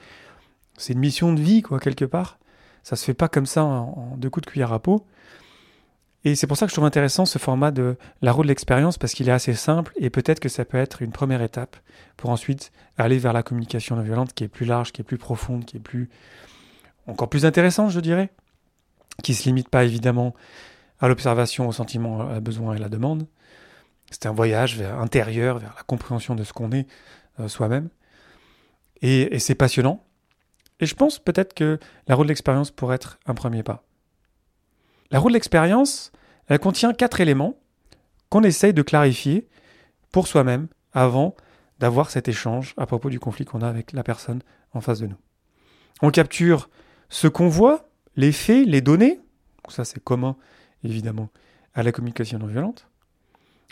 C'est 0.78 0.94
une 0.94 1.00
mission 1.00 1.34
de 1.34 1.42
vie, 1.42 1.62
quoi, 1.62 1.80
quelque 1.80 2.06
part. 2.06 2.40
Ça 2.84 2.96
se 2.96 3.04
fait 3.04 3.14
pas 3.14 3.28
comme 3.28 3.46
ça 3.46 3.66
en 3.66 4.16
deux 4.16 4.30
coups 4.30 4.46
de 4.46 4.52
cuillère 4.52 4.72
à 4.72 4.80
peau. 4.80 5.06
Et 6.26 6.36
c'est 6.36 6.48
pour 6.48 6.58
ça 6.58 6.66
que 6.66 6.72
je 6.72 6.76
trouve 6.76 6.86
intéressant 6.86 7.26
ce 7.26 7.40
format 7.40 7.72
de 7.72 7.96
la 8.22 8.32
roue 8.34 8.44
de 8.44 8.50
l'expérience 8.50 8.98
parce 8.98 9.14
qu'il 9.14 9.30
est 9.30 9.34
assez 9.34 9.54
simple 9.54 9.94
et 9.98 10.10
peut-être 10.10 10.42
que 10.42 10.50
ça 10.50 10.66
peut 10.66 10.78
être 10.78 11.02
une 11.02 11.12
première 11.12 11.42
étape 11.42 11.78
pour 12.18 12.30
ensuite 12.30 12.72
aller 12.98 13.18
vers 13.18 13.32
la 13.32 13.42
communication 13.42 13.96
non 13.96 14.02
violente 14.02 14.34
qui 14.34 14.44
est 14.44 14.50
plus 14.50 14.66
large, 14.66 14.92
qui 14.92 15.02
est 15.02 15.06
plus 15.06 15.18
profonde, 15.18 15.64
qui 15.64 15.78
est 15.78 15.82
plus 15.82 16.10
encore 17.08 17.30
plus 17.30 17.46
intéressante, 17.46 17.92
je 17.92 18.02
dirais, 18.02 18.30
qui 19.24 19.34
se 19.34 19.46
limite 19.46 19.70
pas 19.70 19.86
évidemment 19.86 20.36
à 21.00 21.08
l'observation, 21.08 21.68
au 21.68 21.72
sentiment, 21.72 22.30
à 22.30 22.42
besoin 22.42 22.76
et 22.76 22.80
la 22.80 22.90
demande. 22.90 23.26
C'est 24.12 24.26
un 24.26 24.34
voyage 24.34 24.78
vers 24.78 25.00
intérieur, 25.00 25.60
vers 25.60 25.74
la 25.76 25.84
compréhension 25.84 26.36
de 26.36 26.44
ce 26.44 26.52
qu'on 26.52 26.72
est 26.72 26.88
euh, 27.40 27.48
soi-même. 27.48 27.90
Et 29.02 29.40
c'est 29.40 29.56
passionnant. 29.56 30.04
Et 30.82 30.86
je 30.86 30.94
pense 30.94 31.20
peut-être 31.20 31.54
que 31.54 31.80
la 32.08 32.16
roue 32.16 32.24
de 32.24 32.28
l'expérience 32.28 32.70
pourrait 32.72 32.96
être 32.96 33.18
un 33.26 33.34
premier 33.34 33.64
pas. 33.64 33.84
La 35.12 35.20
roue 35.20 35.30
de 35.30 35.34
l'expérience, 35.34 36.12
elle 36.48 36.60
contient 36.60 36.94
quatre 36.94 37.20
éléments 37.20 37.60
qu'on 38.30 38.44
essaye 38.44 38.74
de 38.74 38.82
clarifier 38.82 39.48
pour 40.12 40.28
soi-même 40.28 40.68
avant 40.94 41.36
d'avoir 41.80 42.10
cet 42.10 42.28
échange 42.28 42.74
à 42.78 42.86
propos 42.86 43.10
du 43.10 43.20
conflit 43.20 43.46
qu'on 43.46 43.62
a 43.62 43.68
avec 43.68 43.94
la 43.94 44.04
personne 44.04 44.42
en 44.74 44.82
face 44.82 45.00
de 45.00 45.08
nous. 45.08 45.18
On 46.02 46.12
capture 46.12 46.70
ce 47.10 47.28
qu'on 47.28 47.48
voit, 47.48 47.90
les 48.16 48.32
faits, 48.32 48.68
les 48.68 48.82
données, 48.82 49.20
ça 49.70 49.86
c'est 49.86 50.04
commun 50.04 50.36
évidemment 50.84 51.30
à 51.74 51.84
la 51.84 51.92
communication 51.92 52.40
non 52.40 52.48
violente. 52.48 52.88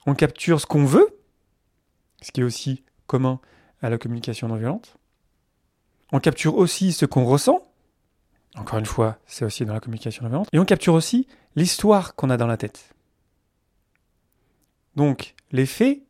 On 0.05 0.13
capture 0.13 0.61
ce 0.61 0.65
qu'on 0.65 0.85
veut, 0.85 1.07
ce 2.21 2.31
qui 2.31 2.41
est 2.41 2.43
aussi 2.43 2.83
commun 3.05 3.39
à 3.81 3.89
la 3.89 3.97
communication 3.97 4.47
non 4.47 4.55
violente. 4.55 4.97
On 6.11 6.19
capture 6.19 6.55
aussi 6.55 6.93
ce 6.93 7.05
qu'on 7.05 7.25
ressent, 7.25 7.66
encore 8.57 8.79
une 8.79 8.85
fois, 8.85 9.17
c'est 9.27 9.45
aussi 9.45 9.65
dans 9.65 9.73
la 9.73 9.79
communication 9.79 10.27
non. 10.29 10.43
Et 10.51 10.59
on 10.59 10.65
capture 10.65 10.93
aussi 10.93 11.27
l'histoire 11.55 12.15
qu'on 12.15 12.29
a 12.29 12.37
dans 12.37 12.47
la 12.47 12.57
tête. 12.57 12.93
Donc, 14.95 15.35
les 15.51 15.65
faits, 15.65 16.01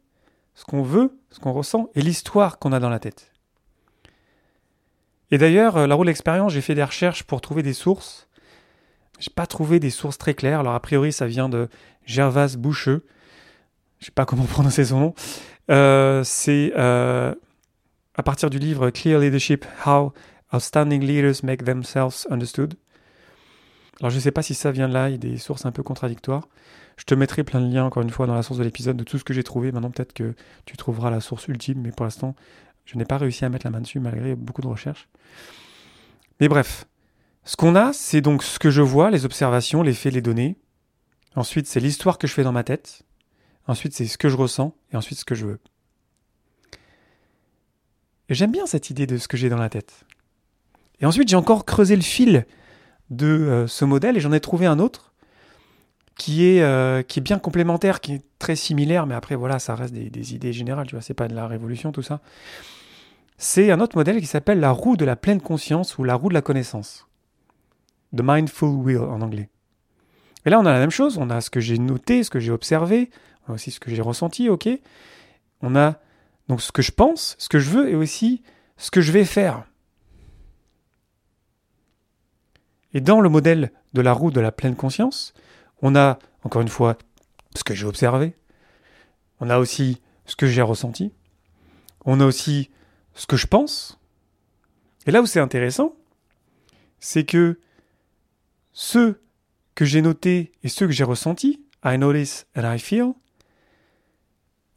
ce 0.55 0.63
qu'on 0.63 0.81
veut, 0.81 1.19
ce 1.29 1.39
qu'on 1.39 1.51
ressent, 1.51 1.89
et 1.93 2.01
l'histoire 2.01 2.57
qu'on 2.57 2.71
a 2.71 2.79
dans 2.79 2.89
la 2.89 2.99
tête. 2.99 3.31
Et 5.29 5.37
d'ailleurs, 5.37 5.75
euh, 5.75 5.87
la 5.87 5.95
roue 5.95 6.05
d'expérience, 6.05 6.53
j'ai 6.53 6.61
fait 6.61 6.75
des 6.75 6.83
recherches 6.83 7.23
pour 7.23 7.41
trouver 7.41 7.63
des 7.63 7.73
sources. 7.73 8.29
J'ai 9.19 9.31
pas 9.31 9.45
trouvé 9.45 9.79
des 9.79 9.89
sources 9.89 10.17
très 10.17 10.33
claires. 10.33 10.61
Alors, 10.61 10.73
a 10.73 10.79
priori, 10.79 11.11
ça 11.11 11.27
vient 11.27 11.49
de 11.49 11.67
Gervas 12.05 12.55
Boucheux. 12.57 13.05
Je 13.99 14.05
sais 14.05 14.11
pas 14.11 14.25
comment 14.25 14.43
prononcer 14.45 14.85
son 14.85 14.99
nom. 14.99 15.13
Euh, 15.69 16.23
c'est 16.23 16.71
euh, 16.77 17.35
à 18.15 18.23
partir 18.23 18.49
du 18.49 18.57
livre 18.57 18.89
Clear 18.89 19.19
Leadership 19.19 19.65
How 19.85 20.13
Outstanding 20.53 21.01
leaders 21.01 21.43
make 21.43 21.65
themselves 21.65 22.25
understood. 22.29 22.75
Alors 23.99 24.11
je 24.11 24.15
ne 24.15 24.21
sais 24.21 24.31
pas 24.31 24.43
si 24.43 24.53
ça 24.53 24.71
vient 24.71 24.87
de 24.87 24.93
là, 24.93 25.09
il 25.09 25.13
y 25.13 25.15
a 25.15 25.17
des 25.17 25.37
sources 25.37 25.65
un 25.65 25.71
peu 25.71 25.83
contradictoires. 25.83 26.47
Je 26.97 27.03
te 27.03 27.15
mettrai 27.15 27.43
plein 27.43 27.61
de 27.61 27.71
liens, 27.71 27.85
encore 27.85 28.03
une 28.03 28.09
fois, 28.09 28.27
dans 28.27 28.35
la 28.35 28.43
source 28.43 28.59
de 28.59 28.63
l'épisode 28.63 28.97
de 28.97 29.03
tout 29.03 29.17
ce 29.17 29.23
que 29.23 29.33
j'ai 29.33 29.43
trouvé. 29.43 29.71
Maintenant, 29.71 29.91
peut-être 29.91 30.13
que 30.13 30.33
tu 30.65 30.77
trouveras 30.77 31.11
la 31.11 31.19
source 31.19 31.47
ultime, 31.47 31.81
mais 31.81 31.91
pour 31.91 32.05
l'instant, 32.05 32.35
je 32.85 32.97
n'ai 32.97 33.05
pas 33.05 33.17
réussi 33.17 33.45
à 33.45 33.49
mettre 33.49 33.65
la 33.65 33.71
main 33.71 33.81
dessus 33.81 33.99
malgré 33.99 34.35
beaucoup 34.35 34.61
de 34.61 34.67
recherches. 34.67 35.07
Mais 36.39 36.47
bref, 36.47 36.85
ce 37.43 37.55
qu'on 37.55 37.75
a, 37.75 37.93
c'est 37.93 38.21
donc 38.21 38.43
ce 38.43 38.59
que 38.59 38.71
je 38.71 38.81
vois, 38.81 39.11
les 39.11 39.25
observations, 39.25 39.83
les 39.83 39.93
faits, 39.93 40.13
les 40.13 40.21
données. 40.21 40.57
Ensuite, 41.35 41.67
c'est 41.67 41.79
l'histoire 41.79 42.17
que 42.17 42.27
je 42.27 42.33
fais 42.33 42.43
dans 42.43 42.51
ma 42.51 42.63
tête. 42.63 43.03
Ensuite, 43.67 43.93
c'est 43.93 44.07
ce 44.07 44.17
que 44.17 44.29
je 44.29 44.35
ressens. 44.35 44.75
Et 44.91 44.97
ensuite, 44.97 45.19
ce 45.19 45.25
que 45.25 45.35
je 45.35 45.45
veux. 45.45 45.59
J'aime 48.29 48.51
bien 48.51 48.65
cette 48.65 48.89
idée 48.89 49.07
de 49.07 49.17
ce 49.17 49.27
que 49.27 49.37
j'ai 49.37 49.49
dans 49.49 49.57
la 49.57 49.69
tête. 49.69 50.05
Et 50.99 51.05
ensuite, 51.05 51.29
j'ai 51.29 51.35
encore 51.35 51.65
creusé 51.65 51.95
le 51.95 52.01
fil 52.01 52.45
de 53.09 53.27
euh, 53.27 53.67
ce 53.67 53.85
modèle 53.85 54.17
et 54.17 54.19
j'en 54.19 54.33
ai 54.33 54.39
trouvé 54.39 54.65
un 54.65 54.79
autre 54.79 55.13
qui 56.17 56.45
est, 56.45 56.61
euh, 56.61 57.03
qui 57.03 57.19
est 57.19 57.21
bien 57.21 57.37
complémentaire, 57.39 58.01
qui 58.01 58.13
est 58.13 58.23
très 58.39 58.55
similaire, 58.55 59.05
mais 59.05 59.15
après, 59.15 59.35
voilà, 59.35 59.59
ça 59.59 59.75
reste 59.75 59.93
des, 59.93 60.33
idées 60.33 60.53
générales, 60.53 60.87
tu 60.87 60.95
vois, 60.95 61.01
c'est 61.01 61.13
pas 61.13 61.27
de 61.27 61.35
la 61.35 61.47
révolution, 61.47 61.91
tout 61.91 62.01
ça. 62.01 62.21
C'est 63.37 63.71
un 63.71 63.79
autre 63.79 63.95
modèle 63.95 64.19
qui 64.19 64.25
s'appelle 64.25 64.59
la 64.59 64.71
roue 64.71 64.97
de 64.97 65.05
la 65.05 65.15
pleine 65.15 65.41
conscience 65.41 65.97
ou 65.99 66.03
la 66.03 66.15
roue 66.15 66.29
de 66.29 66.33
la 66.33 66.41
connaissance. 66.41 67.07
The 68.15 68.21
Mindful 68.23 68.69
Wheel 68.69 68.99
en 68.99 69.21
anglais. 69.21 69.49
Et 70.45 70.49
là, 70.49 70.59
on 70.59 70.65
a 70.65 70.71
la 70.71 70.79
même 70.79 70.91
chose, 70.91 71.17
on 71.19 71.29
a 71.29 71.39
ce 71.41 71.49
que 71.49 71.59
j'ai 71.59 71.77
noté, 71.77 72.23
ce 72.23 72.31
que 72.31 72.39
j'ai 72.39 72.51
observé, 72.51 73.11
on 73.47 73.51
a 73.51 73.55
aussi 73.55 73.69
ce 73.69 73.79
que 73.79 73.93
j'ai 73.93 74.01
ressenti, 74.01 74.49
ok 74.49 74.69
On 75.61 75.75
a 75.75 75.97
donc 76.47 76.61
ce 76.61 76.71
que 76.71 76.81
je 76.81 76.91
pense, 76.91 77.35
ce 77.37 77.49
que 77.49 77.59
je 77.59 77.69
veux 77.69 77.89
et 77.89 77.95
aussi 77.95 78.41
ce 78.77 78.89
que 78.89 79.01
je 79.01 79.11
vais 79.11 79.25
faire. 79.25 79.65
Et 82.97 82.99
dans 82.99 83.21
le 83.21 83.29
modèle 83.29 83.71
de 83.93 84.01
la 84.01 84.11
roue 84.11 84.31
de 84.31 84.41
la 84.41 84.51
pleine 84.51 84.75
conscience, 84.75 85.35
on 85.83 85.95
a, 85.95 86.17
encore 86.41 86.63
une 86.63 86.67
fois, 86.67 86.97
ce 87.55 87.63
que 87.63 87.75
j'ai 87.75 87.85
observé, 87.85 88.35
on 89.39 89.51
a 89.51 89.59
aussi 89.59 90.01
ce 90.25 90.35
que 90.35 90.47
j'ai 90.47 90.63
ressenti, 90.63 91.13
on 92.05 92.19
a 92.19 92.25
aussi 92.25 92.71
ce 93.13 93.27
que 93.27 93.37
je 93.37 93.45
pense. 93.45 93.99
Et 95.05 95.11
là 95.11 95.21
où 95.21 95.27
c'est 95.27 95.39
intéressant, 95.39 95.93
c'est 96.99 97.23
que 97.23 97.59
ceux 98.73 99.21
que 99.75 99.85
j'ai 99.85 100.01
notés 100.01 100.51
et 100.63 100.67
ceux 100.67 100.87
que 100.87 100.93
j'ai 100.93 101.03
ressentis, 101.03 101.63
I 101.85 101.99
notice 101.99 102.47
and 102.55 102.63
I 102.63 102.79
feel, 102.79 103.13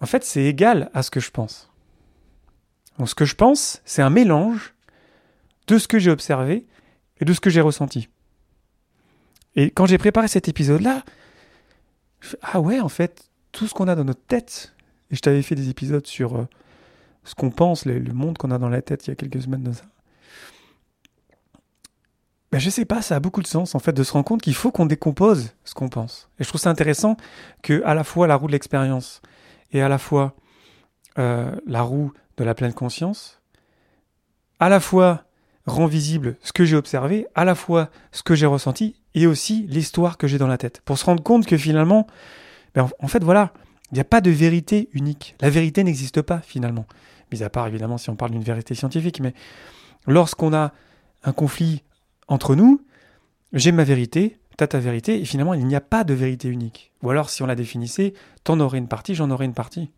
en 0.03 0.07
fait, 0.07 0.25
c'est 0.25 0.45
égal 0.45 0.91
à 0.93 1.03
ce 1.03 1.11
que 1.11 1.21
je 1.21 1.31
pense. 1.31 1.71
Donc, 2.99 3.09
ce 3.09 3.15
que 3.15 3.25
je 3.25 3.35
pense, 3.35 3.81
c'est 3.87 4.03
un 4.03 4.11
mélange 4.11 4.75
de 5.69 5.79
ce 5.79 5.89
que 5.89 5.99
j'ai 5.99 6.11
observé 6.11 6.67
et 7.21 7.25
de 7.25 7.33
ce 7.33 7.41
que 7.41 7.51
j'ai 7.51 7.61
ressenti. 7.61 8.09
Et 9.57 9.71
quand 9.71 9.87
j'ai 9.87 9.99
préparé 9.99 10.29
cet 10.29 10.49
épisode-là, 10.49 11.05
ah 12.43 12.61
ouais, 12.61 12.81
en 12.81 12.89
fait, 12.89 13.31
tout 13.53 13.67
ce 13.67 13.75
qu'on 13.75 13.89
a 13.89 13.95
dans 13.95 14.05
notre 14.05 14.25
tête, 14.25 14.75
et 15.11 15.17
je 15.17 15.21
t'avais 15.21 15.43
fait 15.43 15.55
des 15.55 15.69
épisodes 15.69 16.07
sur 16.07 16.37
euh, 16.37 16.49
ce 17.25 17.35
qu'on 17.35 17.51
pense, 17.51 17.85
le, 17.85 18.01
monde 18.13 18.39
qu'on 18.39 18.51
a 18.51 18.59
dans 18.59 18.69
la 18.69 18.83
tête 18.83 19.07
il 19.07 19.11
y 19.11 19.13
a 19.13 19.17
quelques 19.17 19.43
semaines 19.43 19.65
de 19.65 19.73
ça. 19.73 19.85
ben 22.53 22.59
je 22.59 22.71
sais 22.71 22.85
pas, 22.85 23.03
ça 23.03 23.17
a 23.17 23.21
beaucoup 23.21 23.43
de 23.43 23.47
sens 23.47 23.75
en 23.75 23.79
fait 23.79 23.93
de 23.93 24.03
se 24.03 24.13
rendre 24.13 24.25
compte 24.25 24.43
qu'il 24.43 24.55
faut 24.55 24.71
qu'on 24.71 24.87
décompose 24.87 25.51
ce 25.65 25.75
qu'on 25.75 25.89
pense. 25.89 26.29
Et 26.39 26.45
je 26.45 26.49
trouve 26.49 26.61
ça 26.61 26.71
intéressant 26.71 27.17
que 27.63 27.83
à 27.85 27.95
la 27.95 28.05
fois 28.05 28.27
la 28.27 28.37
roue 28.37 28.47
de 28.47 28.53
l'expérience 28.53 29.21
et 29.73 29.83
à 29.83 29.89
la 29.89 29.99
fois 29.99 30.35
euh, 31.19 31.55
la 31.67 31.83
roue 31.83 32.13
de 32.37 32.45
la 32.45 32.55
pleine 32.55 32.73
conscience, 32.73 33.43
à 34.61 34.69
la 34.69 34.81
fois 34.81 35.25
rend 35.71 35.87
visible 35.87 36.37
ce 36.43 36.53
que 36.53 36.65
j'ai 36.65 36.77
observé, 36.77 37.27
à 37.35 37.45
la 37.45 37.55
fois 37.55 37.91
ce 38.13 38.23
que 38.23 38.35
j'ai 38.35 38.47
ressenti 38.47 38.97
et 39.15 39.27
aussi 39.27 39.67
l'histoire 39.69 40.19
que 40.19 40.27
j'ai 40.27 40.39
dans 40.39 40.47
la 40.47 40.59
tête. 40.59 40.83
Pour 40.85 40.99
se 40.99 41.05
rendre 41.05 41.23
compte 41.23 41.47
que 41.47 41.57
finalement, 41.57 42.07
ben 42.75 42.89
en 42.99 43.09
fait 43.09 43.23
voilà, 43.25 43.53
il 43.91 43.95
n'y 43.95 44.01
a 44.01 44.05
pas 44.05 44.21
de 44.21 44.31
vérité 44.31 44.89
unique. 44.93 45.35
La 45.41 45.51
vérité 45.51 45.83
n'existe 45.83 46.23
pas 46.23 46.41
finalement. 46.41 46.87
Mis 47.33 47.43
à 47.43 47.51
part 47.51 47.67
évidemment 47.67 47.99
si 47.99 48.11
on 48.11 48.17
parle 48.17 48.33
d'une 48.33 48.43
vérité 48.43 48.75
scientifique, 48.75 49.21
mais 49.21 49.35
lorsqu'on 50.07 50.53
a 50.53 50.73
un 51.25 51.33
conflit 51.33 51.83
entre 52.29 52.55
nous, 52.55 52.85
j'ai 53.53 53.73
ma 53.73 53.85
vérité, 53.85 54.39
t'as 54.57 54.69
ta 54.69 54.79
vérité, 54.79 55.21
et 55.21 55.25
finalement 55.25 55.55
il 55.55 55.67
n'y 55.67 55.77
a 55.77 55.81
pas 55.81 56.05
de 56.05 56.15
vérité 56.15 56.49
unique. 56.49 56.93
Ou 57.03 57.11
alors 57.11 57.31
si 57.31 57.43
on 57.43 57.47
la 57.47 57.57
définissait, 57.57 58.15
t'en 58.45 58.61
aurais 58.61 58.79
une 58.79 58.89
partie, 58.89 59.15
j'en 59.15 59.31
aurais 59.31 59.47
une 59.47 59.55
partie. 59.55 59.91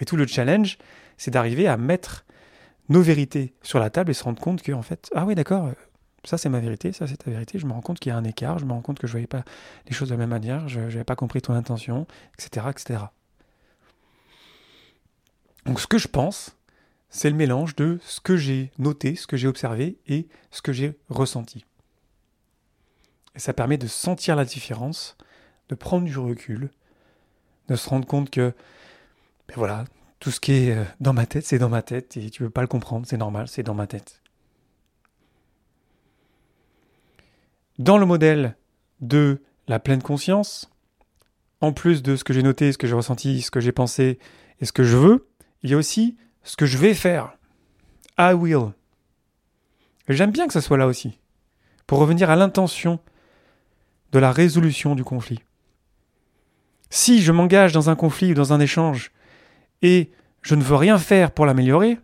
Et 0.00 0.04
tout 0.04 0.16
le 0.16 0.26
challenge, 0.26 0.78
c'est 1.16 1.30
d'arriver 1.30 1.68
à 1.68 1.76
mettre 1.76 2.23
nos 2.88 3.02
vérités 3.02 3.54
sur 3.62 3.78
la 3.78 3.90
table 3.90 4.10
et 4.10 4.14
se 4.14 4.24
rendre 4.24 4.40
compte 4.40 4.62
que, 4.62 4.72
en 4.72 4.82
fait, 4.82 5.10
ah 5.14 5.24
oui, 5.24 5.34
d'accord, 5.34 5.70
ça 6.24 6.38
c'est 6.38 6.48
ma 6.48 6.60
vérité, 6.60 6.92
ça 6.92 7.06
c'est 7.06 7.16
ta 7.16 7.30
vérité, 7.30 7.58
je 7.58 7.66
me 7.66 7.72
rends 7.72 7.80
compte 7.80 8.00
qu'il 8.00 8.10
y 8.10 8.12
a 8.12 8.16
un 8.16 8.24
écart, 8.24 8.58
je 8.58 8.64
me 8.64 8.72
rends 8.72 8.82
compte 8.82 8.98
que 8.98 9.06
je 9.06 9.12
ne 9.12 9.14
voyais 9.14 9.26
pas 9.26 9.44
les 9.86 9.92
choses 9.94 10.08
de 10.08 10.14
la 10.14 10.18
même 10.18 10.30
manière, 10.30 10.68
je 10.68 10.80
n'avais 10.80 11.04
pas 11.04 11.16
compris 11.16 11.42
ton 11.42 11.54
intention, 11.54 12.06
etc., 12.38 12.66
etc. 12.70 13.04
Donc 15.66 15.80
ce 15.80 15.86
que 15.86 15.98
je 15.98 16.08
pense, 16.08 16.56
c'est 17.08 17.30
le 17.30 17.36
mélange 17.36 17.76
de 17.76 17.98
ce 18.02 18.20
que 18.20 18.36
j'ai 18.36 18.72
noté, 18.78 19.16
ce 19.16 19.26
que 19.26 19.36
j'ai 19.36 19.48
observé 19.48 19.98
et 20.06 20.28
ce 20.50 20.62
que 20.62 20.72
j'ai 20.72 20.98
ressenti. 21.08 21.64
Et 23.34 23.38
ça 23.38 23.52
permet 23.52 23.78
de 23.78 23.86
sentir 23.86 24.36
la 24.36 24.44
différence, 24.44 25.16
de 25.68 25.74
prendre 25.74 26.04
du 26.04 26.18
recul, 26.18 26.70
de 27.68 27.76
se 27.76 27.88
rendre 27.88 28.06
compte 28.06 28.30
que, 28.30 28.52
ben 29.48 29.54
voilà, 29.56 29.84
tout 30.24 30.30
ce 30.30 30.40
qui 30.40 30.52
est 30.52 30.70
euh, 30.70 30.84
dans 31.00 31.12
ma 31.12 31.26
tête, 31.26 31.44
c'est 31.44 31.58
dans 31.58 31.68
ma 31.68 31.82
tête, 31.82 32.16
et 32.16 32.30
tu 32.30 32.42
ne 32.42 32.46
veux 32.46 32.50
pas 32.50 32.62
le 32.62 32.66
comprendre, 32.66 33.06
c'est 33.06 33.18
normal, 33.18 33.46
c'est 33.46 33.62
dans 33.62 33.74
ma 33.74 33.86
tête. 33.86 34.22
Dans 37.78 37.98
le 37.98 38.06
modèle 38.06 38.56
de 39.02 39.42
la 39.68 39.78
pleine 39.78 40.00
conscience, 40.00 40.70
en 41.60 41.74
plus 41.74 42.02
de 42.02 42.16
ce 42.16 42.24
que 42.24 42.32
j'ai 42.32 42.42
noté, 42.42 42.72
ce 42.72 42.78
que 42.78 42.86
j'ai 42.86 42.94
ressenti, 42.94 43.42
ce 43.42 43.50
que 43.50 43.60
j'ai 43.60 43.70
pensé 43.70 44.18
et 44.62 44.64
ce 44.64 44.72
que 44.72 44.82
je 44.82 44.96
veux, 44.96 45.28
il 45.62 45.68
y 45.68 45.74
a 45.74 45.76
aussi 45.76 46.16
ce 46.42 46.56
que 46.56 46.64
je 46.64 46.78
vais 46.78 46.94
faire. 46.94 47.36
I 48.18 48.32
will. 48.32 48.72
J'aime 50.08 50.30
bien 50.30 50.46
que 50.46 50.54
ça 50.54 50.62
soit 50.62 50.78
là 50.78 50.86
aussi, 50.86 51.18
pour 51.86 51.98
revenir 51.98 52.30
à 52.30 52.36
l'intention 52.36 52.98
de 54.12 54.18
la 54.18 54.32
résolution 54.32 54.94
du 54.94 55.04
conflit. 55.04 55.42
Si 56.88 57.20
je 57.20 57.30
m'engage 57.30 57.74
dans 57.74 57.90
un 57.90 57.94
conflit 57.94 58.30
ou 58.30 58.34
dans 58.34 58.54
un 58.54 58.60
échange 58.60 59.12
et 59.84 60.10
je 60.40 60.54
ne 60.54 60.62
veux 60.62 60.76
rien 60.76 60.98
faire 60.98 61.30
pour 61.30 61.44
l'améliorer, 61.44 61.98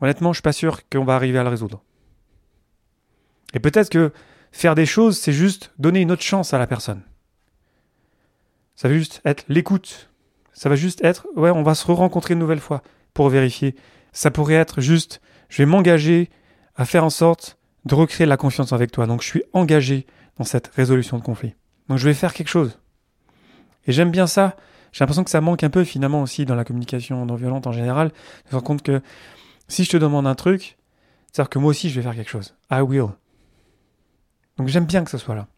honnêtement, 0.00 0.32
je 0.32 0.36
suis 0.36 0.42
pas 0.42 0.52
sûr 0.52 0.86
qu'on 0.90 1.04
va 1.04 1.16
arriver 1.16 1.38
à 1.38 1.42
le 1.42 1.48
résoudre. 1.48 1.82
Et 3.54 3.60
peut-être 3.60 3.88
que 3.88 4.12
faire 4.52 4.74
des 4.74 4.84
choses, 4.84 5.18
c'est 5.18 5.32
juste 5.32 5.72
donner 5.78 6.02
une 6.02 6.12
autre 6.12 6.22
chance 6.22 6.52
à 6.52 6.58
la 6.58 6.66
personne. 6.66 7.00
Ça 8.76 8.88
va 8.88 8.94
juste 8.94 9.22
être 9.24 9.44
l'écoute. 9.48 10.10
Ça 10.52 10.68
va 10.68 10.76
juste 10.76 11.02
être, 11.02 11.26
ouais, 11.34 11.50
on 11.50 11.62
va 11.62 11.74
se 11.74 11.90
re-rencontrer 11.90 12.34
une 12.34 12.40
nouvelle 12.40 12.60
fois 12.60 12.82
pour 13.14 13.30
vérifier. 13.30 13.74
Ça 14.12 14.30
pourrait 14.30 14.54
être 14.54 14.82
juste, 14.82 15.22
je 15.48 15.62
vais 15.62 15.66
m'engager 15.66 16.28
à 16.76 16.84
faire 16.84 17.04
en 17.04 17.10
sorte 17.10 17.58
de 17.86 17.94
recréer 17.94 18.26
la 18.26 18.36
confiance 18.36 18.74
avec 18.74 18.92
toi. 18.92 19.06
Donc 19.06 19.22
je 19.22 19.28
suis 19.28 19.44
engagé 19.54 20.06
dans 20.36 20.44
cette 20.44 20.66
résolution 20.68 21.16
de 21.16 21.22
conflit. 21.22 21.54
Donc 21.88 21.96
je 21.96 22.04
vais 22.04 22.14
faire 22.14 22.34
quelque 22.34 22.48
chose. 22.48 22.78
Et 23.86 23.92
j'aime 23.92 24.10
bien 24.10 24.26
ça. 24.26 24.56
J'ai 24.92 25.00
l'impression 25.00 25.24
que 25.24 25.30
ça 25.30 25.40
manque 25.40 25.64
un 25.64 25.70
peu 25.70 25.84
finalement 25.84 26.22
aussi 26.22 26.44
dans 26.44 26.54
la 26.54 26.64
communication 26.64 27.24
non 27.24 27.34
violente 27.34 27.66
en 27.66 27.72
général. 27.72 28.12
Je 28.46 28.54
me 28.54 28.60
rends 28.60 28.64
compte 28.64 28.82
que 28.82 29.00
si 29.68 29.84
je 29.84 29.90
te 29.90 29.96
demande 29.96 30.26
un 30.26 30.34
truc, 30.34 30.76
c'est-à-dire 31.32 31.50
que 31.50 31.58
moi 31.58 31.70
aussi 31.70 31.88
je 31.88 31.96
vais 31.96 32.02
faire 32.02 32.14
quelque 32.14 32.30
chose. 32.30 32.54
I 32.70 32.80
will. 32.80 33.08
Donc 34.58 34.68
j'aime 34.68 34.84
bien 34.84 35.02
que 35.02 35.10
ce 35.10 35.18
soit 35.18 35.34
là. 35.34 35.48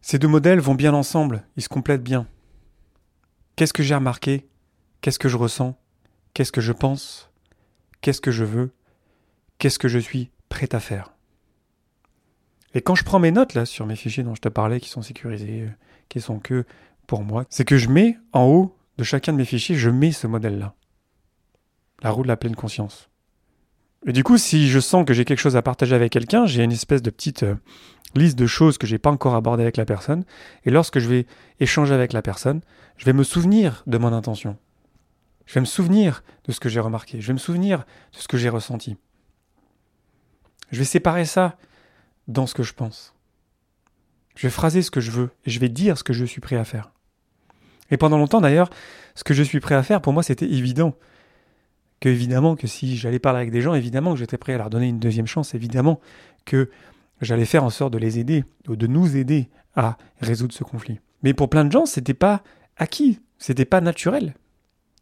Ces 0.00 0.18
deux 0.18 0.28
modèles 0.28 0.60
vont 0.60 0.74
bien 0.74 0.94
ensemble, 0.94 1.44
ils 1.56 1.62
se 1.62 1.68
complètent 1.68 2.02
bien. 2.02 2.26
Qu'est-ce 3.56 3.72
que 3.72 3.82
j'ai 3.82 3.94
remarqué? 3.94 4.46
Qu'est-ce 5.00 5.18
que 5.18 5.28
je 5.28 5.36
ressens? 5.36 5.76
Qu'est-ce 6.34 6.52
que 6.52 6.60
je 6.60 6.72
pense? 6.72 7.30
Qu'est-ce 8.00 8.20
que 8.20 8.30
je 8.30 8.44
veux? 8.44 8.72
Qu'est-ce 9.58 9.78
que 9.78 9.88
je 9.88 9.98
suis 9.98 10.30
prêt 10.48 10.72
à 10.74 10.80
faire? 10.80 11.14
Et 12.74 12.82
quand 12.82 12.94
je 12.94 13.04
prends 13.04 13.20
mes 13.20 13.30
notes 13.30 13.54
là 13.54 13.64
sur 13.64 13.86
mes 13.86 13.96
fichiers 13.96 14.24
dont 14.24 14.34
je 14.34 14.40
te 14.40 14.48
parlais, 14.48 14.80
qui 14.80 14.88
sont 14.88 15.02
sécurisés, 15.02 15.62
euh, 15.62 15.70
qui 16.08 16.20
sont 16.20 16.38
que 16.38 16.64
pour 17.06 17.22
moi, 17.22 17.44
c'est 17.50 17.64
que 17.64 17.76
je 17.76 17.88
mets 17.88 18.18
en 18.32 18.44
haut 18.44 18.76
de 18.98 19.04
chacun 19.04 19.32
de 19.32 19.38
mes 19.38 19.44
fichiers, 19.44 19.76
je 19.76 19.90
mets 19.90 20.12
ce 20.12 20.26
modèle-là. 20.26 20.74
La 22.02 22.10
roue 22.10 22.22
de 22.22 22.28
la 22.28 22.36
pleine 22.36 22.56
conscience. 22.56 23.08
Et 24.06 24.12
du 24.12 24.22
coup, 24.22 24.36
si 24.36 24.68
je 24.68 24.80
sens 24.80 25.04
que 25.06 25.14
j'ai 25.14 25.24
quelque 25.24 25.38
chose 25.38 25.56
à 25.56 25.62
partager 25.62 25.94
avec 25.94 26.12
quelqu'un, 26.12 26.46
j'ai 26.46 26.62
une 26.62 26.72
espèce 26.72 27.02
de 27.02 27.10
petite 27.10 27.42
euh, 27.42 27.54
liste 28.14 28.38
de 28.38 28.46
choses 28.46 28.78
que 28.78 28.86
j'ai 28.86 28.98
pas 28.98 29.10
encore 29.10 29.34
abordées 29.34 29.62
avec 29.62 29.76
la 29.76 29.86
personne. 29.86 30.24
Et 30.64 30.70
lorsque 30.70 30.98
je 30.98 31.08
vais 31.08 31.26
échanger 31.58 31.94
avec 31.94 32.12
la 32.12 32.22
personne, 32.22 32.60
je 32.98 33.04
vais 33.06 33.12
me 33.12 33.24
souvenir 33.24 33.82
de 33.86 33.98
mon 33.98 34.12
intention. 34.12 34.58
Je 35.46 35.54
vais 35.54 35.60
me 35.60 35.66
souvenir 35.66 36.22
de 36.44 36.52
ce 36.52 36.60
que 36.60 36.68
j'ai 36.68 36.80
remarqué. 36.80 37.20
Je 37.20 37.26
vais 37.26 37.32
me 37.32 37.38
souvenir 37.38 37.80
de 38.12 38.18
ce 38.18 38.28
que 38.28 38.36
j'ai 38.36 38.48
ressenti. 38.48 38.96
Je 40.70 40.78
vais 40.78 40.84
séparer 40.84 41.24
ça 41.24 41.56
dans 42.28 42.46
ce 42.46 42.54
que 42.54 42.62
je 42.62 42.74
pense. 42.74 43.14
Je 44.36 44.46
vais 44.46 44.50
phraser 44.50 44.82
ce 44.82 44.90
que 44.90 45.00
je 45.00 45.10
veux 45.10 45.30
et 45.44 45.50
je 45.50 45.60
vais 45.60 45.68
dire 45.68 45.96
ce 45.96 46.04
que 46.04 46.12
je 46.12 46.24
suis 46.24 46.40
prêt 46.40 46.56
à 46.56 46.64
faire. 46.64 46.93
Et 47.90 47.96
pendant 47.96 48.18
longtemps 48.18 48.40
d'ailleurs, 48.40 48.70
ce 49.14 49.24
que 49.24 49.34
je 49.34 49.42
suis 49.42 49.60
prêt 49.60 49.74
à 49.74 49.82
faire, 49.82 50.00
pour 50.00 50.12
moi, 50.12 50.22
c'était 50.22 50.46
évident 50.46 50.94
que 52.00 52.08
évidemment 52.08 52.56
que 52.56 52.66
si 52.66 52.96
j'allais 52.96 53.18
parler 53.18 53.40
avec 53.40 53.50
des 53.50 53.60
gens, 53.60 53.74
évidemment 53.74 54.12
que 54.12 54.18
j'étais 54.18 54.38
prêt 54.38 54.54
à 54.54 54.58
leur 54.58 54.70
donner 54.70 54.88
une 54.88 54.98
deuxième 54.98 55.26
chance, 55.26 55.54
évidemment 55.54 56.00
que 56.44 56.70
j'allais 57.20 57.44
faire 57.44 57.64
en 57.64 57.70
sorte 57.70 57.92
de 57.92 57.98
les 57.98 58.18
aider, 58.18 58.44
de 58.66 58.86
nous 58.86 59.16
aider 59.16 59.48
à 59.76 59.96
résoudre 60.20 60.52
ce 60.52 60.64
conflit. 60.64 61.00
Mais 61.22 61.34
pour 61.34 61.48
plein 61.48 61.64
de 61.64 61.72
gens, 61.72 61.86
c'était 61.86 62.14
pas 62.14 62.42
acquis, 62.76 63.20
c'était 63.38 63.64
pas 63.64 63.80
naturel. 63.80 64.34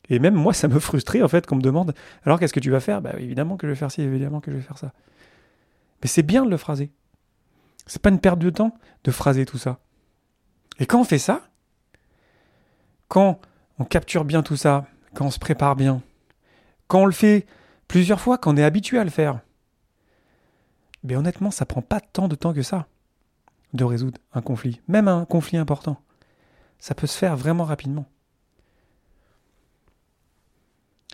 Et 0.08 0.18
même 0.18 0.34
moi, 0.34 0.52
ça 0.52 0.68
me 0.68 0.78
frustrait 0.78 1.22
en 1.22 1.28
fait 1.28 1.46
qu'on 1.46 1.56
me 1.56 1.62
demande 1.62 1.94
alors 2.24 2.38
qu'est-ce 2.38 2.52
que 2.52 2.60
tu 2.60 2.70
vas 2.70 2.80
faire? 2.80 3.00
Bah 3.00 3.14
évidemment 3.18 3.56
que 3.56 3.66
je 3.66 3.72
vais 3.72 3.76
faire 3.76 3.90
ci, 3.90 4.02
évidemment 4.02 4.40
que 4.40 4.50
je 4.50 4.56
vais 4.56 4.62
faire 4.62 4.78
ça. 4.78 4.92
Mais 6.02 6.08
c'est 6.08 6.22
bien 6.22 6.44
de 6.44 6.50
le 6.50 6.56
phraser. 6.56 6.90
C'est 7.86 8.02
pas 8.02 8.10
une 8.10 8.20
perte 8.20 8.38
de 8.38 8.50
temps 8.50 8.74
de 9.04 9.10
phraser 9.10 9.44
tout 9.44 9.58
ça. 9.58 9.80
Et 10.78 10.86
quand 10.86 11.00
on 11.00 11.04
fait 11.04 11.18
ça, 11.18 11.48
quand 13.12 13.38
on 13.78 13.84
capture 13.84 14.24
bien 14.24 14.42
tout 14.42 14.56
ça, 14.56 14.86
quand 15.12 15.26
on 15.26 15.30
se 15.30 15.38
prépare 15.38 15.76
bien, 15.76 16.00
quand 16.88 17.02
on 17.02 17.04
le 17.04 17.12
fait 17.12 17.44
plusieurs 17.86 18.22
fois, 18.22 18.38
quand 18.38 18.54
on 18.54 18.56
est 18.56 18.64
habitué 18.64 18.98
à 18.98 19.04
le 19.04 19.10
faire, 19.10 19.40
mais 21.04 21.14
honnêtement, 21.14 21.50
ça 21.50 21.66
prend 21.66 21.82
pas 21.82 22.00
tant 22.00 22.26
de 22.26 22.36
temps 22.36 22.54
que 22.54 22.62
ça 22.62 22.86
de 23.74 23.84
résoudre 23.84 24.18
un 24.32 24.40
conflit, 24.40 24.80
même 24.88 25.08
un 25.08 25.26
conflit 25.26 25.58
important. 25.58 26.00
Ça 26.78 26.94
peut 26.94 27.06
se 27.06 27.18
faire 27.18 27.36
vraiment 27.36 27.64
rapidement. 27.64 28.06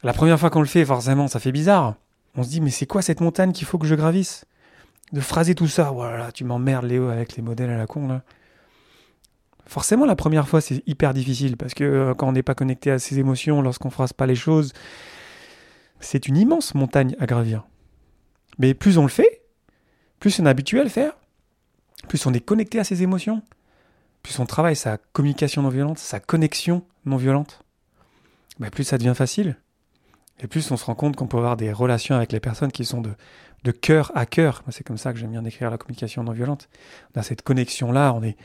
La 0.05 0.13
première 0.13 0.39
fois 0.39 0.51
qu'on 0.51 0.61
le 0.61 0.67
fait, 0.67 0.85
forcément, 0.85 1.27
ça 1.27 1.41
fait 1.41 1.51
bizarre. 1.51 1.97
On 2.37 2.45
se 2.45 2.49
dit, 2.49 2.61
mais 2.61 2.71
c'est 2.71 2.87
quoi 2.87 3.03
cette 3.03 3.21
montagne 3.21 3.51
qu'il 3.51 3.67
faut 3.67 3.79
que 3.79 3.89
je 3.89 3.97
gravisse? 3.97 4.45
De 5.13 5.21
phraser 5.21 5.57
tout 5.57 5.67
ça, 5.67 5.91
voilà, 5.91 6.31
tu 6.31 6.45
m'emmerdes 6.45 6.85
Léo 6.85 7.09
avec 7.09 7.35
les 7.35 7.43
modèles 7.43 7.71
à 7.71 7.77
la 7.77 7.89
con 7.89 8.07
là. 8.07 8.23
Forcément, 9.69 10.07
la 10.07 10.17
première 10.17 10.49
fois, 10.49 10.63
c'est 10.63 10.83
hyper 10.89 11.13
difficile 11.13 11.59
parce 11.59 11.75
que 11.75 11.85
euh, 11.85 12.15
quand 12.15 12.27
on 12.27 12.33
n'est 12.33 12.43
pas 12.43 12.55
connecté 12.55 12.91
à 12.91 12.99
ses 12.99 13.19
émotions, 13.19 13.61
lorsqu'on 13.61 13.91
phrase 13.91 14.15
pas 14.15 14.25
les 14.25 14.35
choses, 14.35 14.73
c'est 16.01 16.27
une 16.27 16.39
immense 16.39 16.75
montagne 16.75 17.15
à 17.21 17.27
gravir. 17.27 17.67
Mais 18.59 18.73
plus 18.73 18.97
on 18.97 19.03
le 19.03 19.11
fait, 19.11 19.43
plus 20.21 20.41
on 20.41 20.47
est 20.47 20.49
habitué 20.49 20.81
à 20.81 20.85
le 20.85 20.89
faire, 20.89 21.13
plus 22.09 22.25
on 22.25 22.33
est 22.33 22.41
connecté 22.41 22.79
à 22.79 22.85
ses 22.85 23.03
émotions, 23.03 23.43
plus 24.23 24.39
on 24.39 24.47
travaille 24.47 24.75
sa 24.75 24.97
communication 25.13 25.61
non 25.61 25.69
violente, 25.69 25.99
sa 25.99 26.19
connexion 26.19 26.83
non 27.05 27.19
violente, 27.19 27.61
bah, 28.59 28.71
plus 28.71 28.85
ça 28.85 28.97
devient 28.97 29.15
facile. 29.15 29.59
Et 30.41 30.47
plus 30.47 30.71
on 30.71 30.79
se 30.79 30.85
rend 30.87 30.95
compte 30.95 31.15
qu'on 31.15 31.27
peut 31.27 31.37
avoir 31.37 31.59
des 31.59 31.73
relations 31.75 32.15
avec 32.15 32.33
les 32.33 32.41
personnes 32.41 32.73
qui 32.73 32.87
sont 32.87 33.03
de, 33.03 33.11
de 33.65 33.71
cœur 33.71 34.13
à 34.15 34.25
cœur. 34.25 34.63
C'est 34.71 34.83
comme 34.83 34.97
ça 34.97 35.13
que 35.13 35.19
j'aime 35.19 35.33
bien 35.33 35.43
décrire 35.43 35.71
la 35.71 35.77
communication 35.77 36.25
non 36.25 36.33
violente. 36.33 36.71
On 37.15 37.21
a 37.21 37.23
cette 37.23 37.43
connexion-là, 37.43 38.15
on, 38.15 38.23
est, 38.23 38.39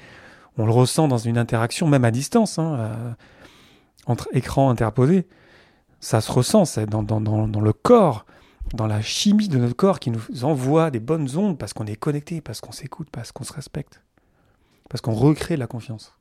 on 0.57 0.65
le 0.65 0.71
ressent 0.71 1.07
dans 1.07 1.17
une 1.17 1.37
interaction, 1.37 1.87
même 1.87 2.05
à 2.05 2.11
distance, 2.11 2.59
hein, 2.59 2.75
euh, 2.79 3.13
entre 4.05 4.27
écrans 4.33 4.69
interposés 4.69 5.27
ça 6.03 6.19
se 6.19 6.31
ressent 6.31 6.65
c'est 6.65 6.85
dans, 6.85 7.01
le 7.01 7.73
corps, 7.73 8.25
dans 8.73 8.87
la 8.87 9.01
chimie 9.01 9.47
de 9.47 9.57
notre 9.57 9.75
corps 9.75 9.99
qui 9.99 10.11
nous 10.11 10.43
envoie 10.43 10.91
des 10.91 10.99
bonnes 10.99 11.29
ondes 11.37 11.57
parce 11.57 11.73
qu'on 11.73 11.85
est 11.85 11.95
connecté, 11.95 12.41
parce 12.41 12.59
qu'on 12.59 12.73
s'écoute, 12.73 13.07
parce 13.09 13.31
qu'on 13.31 13.45
se 13.45 13.53
respecte, 13.53 14.01
parce 14.89 15.01
qu'on 15.01 15.13
recrée 15.13 15.55
la 15.55 15.65
confiance. 15.65 16.13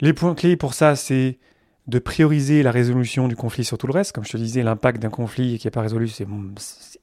Les 0.00 0.12
points 0.12 0.36
clés 0.36 0.56
pour 0.56 0.74
ça, 0.74 0.94
c'est 0.94 1.40
de 1.88 1.98
prioriser 1.98 2.62
la 2.62 2.70
résolution 2.70 3.26
du 3.26 3.34
conflit 3.34 3.64
sur 3.64 3.76
tout 3.76 3.88
le 3.88 3.92
reste. 3.92 4.12
Comme 4.12 4.24
je 4.24 4.30
te 4.30 4.36
disais, 4.36 4.62
l'impact 4.62 5.02
d'un 5.02 5.10
conflit 5.10 5.58
qui 5.58 5.66
n'est 5.66 5.72
pas 5.72 5.80
résolu, 5.80 6.08
c'est 6.08 6.26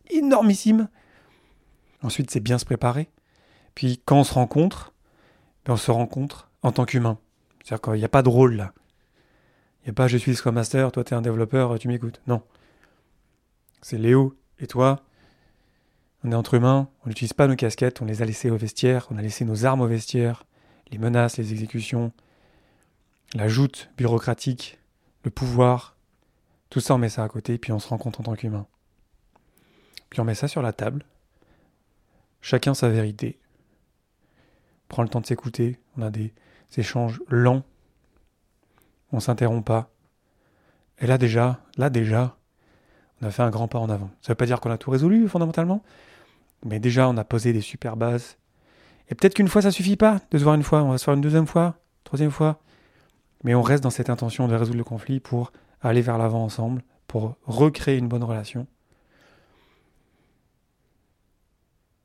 énormissime. 0.10 0.88
Ensuite, 2.02 2.32
c'est 2.32 2.40
bien 2.40 2.58
se 2.58 2.66
préparer. 2.66 3.10
Puis 3.76 4.02
quand 4.06 4.20
on 4.20 4.24
se 4.24 4.34
rencontre, 4.34 4.94
on 5.68 5.78
se 5.78 5.92
rencontre 5.92 6.50
en 6.64 6.72
tant 6.72 6.86
qu'humain. 6.86 7.18
C'est-à-dire 7.64 7.82
qu'il 7.82 8.00
n'y 8.00 8.06
a 8.06 8.10
pas 8.10 8.24
de 8.24 8.30
rôle 8.30 8.56
là. 8.56 8.74
Il 9.82 9.86
n'y 9.86 9.92
a 9.92 9.94
pas 9.94 10.08
je 10.08 10.18
suis 10.18 10.36
Scrum 10.36 10.56
Master, 10.56 10.92
toi 10.92 11.04
tu 11.04 11.14
es 11.14 11.18
un 11.18 11.22
développeur, 11.22 11.78
tu 11.80 11.88
m'écoutes. 11.88 12.22
Non. 12.28 12.42
C'est 13.82 13.98
Léo 13.98 14.36
et 14.60 14.68
toi. 14.68 15.04
On 16.24 16.32
est 16.32 16.36
entre 16.36 16.56
humains, 16.56 16.90
on 17.06 17.10
n'utilise 17.10 17.34
pas 17.34 17.48
nos 17.48 17.56
casquettes, 17.56 18.02
on 18.02 18.06
les 18.06 18.22
a 18.22 18.26
laissées 18.26 18.50
au 18.50 18.58
vestiaire, 18.58 19.08
on 19.10 19.18
a 19.18 19.22
laissé 19.22 19.46
nos 19.46 19.66
armes 19.66 19.82
au 19.82 19.88
vestiaire, 19.88 20.46
les 20.92 20.98
menaces, 20.98 21.38
les 21.38 21.54
exécutions, 21.54 22.12
la 23.34 23.48
joute 23.48 23.90
bureaucratique, 23.98 24.80
le 25.24 25.32
pouvoir. 25.32 25.96
Tout 26.70 26.82
ça, 26.82 26.96
on 26.96 26.98
met 26.98 27.10
ça 27.10 27.24
à 27.24 27.30
côté, 27.30 27.58
puis 27.58 27.72
on 27.72 27.80
se 27.80 27.88
rencontre 27.88 28.20
en 28.20 28.24
tant 28.24 28.36
qu'humain. 28.36 28.68
Puis 30.10 30.20
on 30.20 30.26
met 30.26 30.36
ça 30.36 30.48
sur 30.48 30.62
la 30.62 30.74
table. 30.74 31.06
Chacun 32.42 32.74
sa 32.74 32.90
vérité. 32.90 33.40
Prend 34.90 35.04
le 35.04 35.10
temps 35.10 35.22
de 35.22 35.26
s'écouter. 35.26 35.80
On 35.98 36.02
a 36.02 36.10
des 36.10 36.34
échanges 36.76 37.22
lents. 37.30 37.64
On 39.14 39.22
s'interrompt 39.22 39.66
pas. 39.66 39.90
Et 41.00 41.08
là 41.08 41.18
déjà, 41.18 41.62
là 41.78 41.90
déjà, 41.90 42.36
on 43.22 43.28
a 43.28 43.32
fait 43.32 43.44
un 43.44 43.50
grand 43.50 43.68
pas 43.68 43.80
en 43.80 43.90
avant. 43.90 44.10
Ça 44.22 44.34
veut 44.34 44.36
pas 44.38 44.46
dire 44.46 44.60
qu'on 44.60 44.72
a 44.72 44.78
tout 44.78 44.92
résolu 44.92 45.28
fondamentalement, 45.28 45.82
mais 46.66 46.80
déjà 46.80 47.08
on 47.08 47.18
a 47.18 47.24
posé 47.24 47.54
des 47.54 47.62
super 47.62 47.96
bases. 47.96 48.38
Et 49.10 49.16
peut-être 49.16 49.34
qu'une 49.34 49.48
fois 49.48 49.62
ça 49.62 49.72
suffit 49.72 49.96
pas 49.96 50.20
de 50.32 50.38
se 50.38 50.44
voir 50.44 50.56
une 50.56 50.64
fois, 50.64 50.84
on 50.84 50.92
va 50.92 50.98
se 50.98 51.06
voir 51.06 51.16
une 51.16 51.22
deuxième 51.22 51.48
fois, 51.48 51.76
troisième 52.04 52.32
fois. 52.32 52.60
Mais 53.44 53.56
on 53.56 53.62
reste 53.62 53.84
dans 53.84 53.90
cette 53.90 54.10
intention 54.10 54.48
de 54.48 54.56
résoudre 54.56 54.78
le 54.78 54.84
conflit 54.84 55.20
pour 55.20 55.54
aller 55.82 56.02
vers 56.02 56.18
l'avant 56.18 56.44
ensemble, 56.44 56.84
pour 57.08 57.38
recréer 57.46 57.98
une 57.98 58.10
bonne 58.10 58.24
relation. 58.24 58.68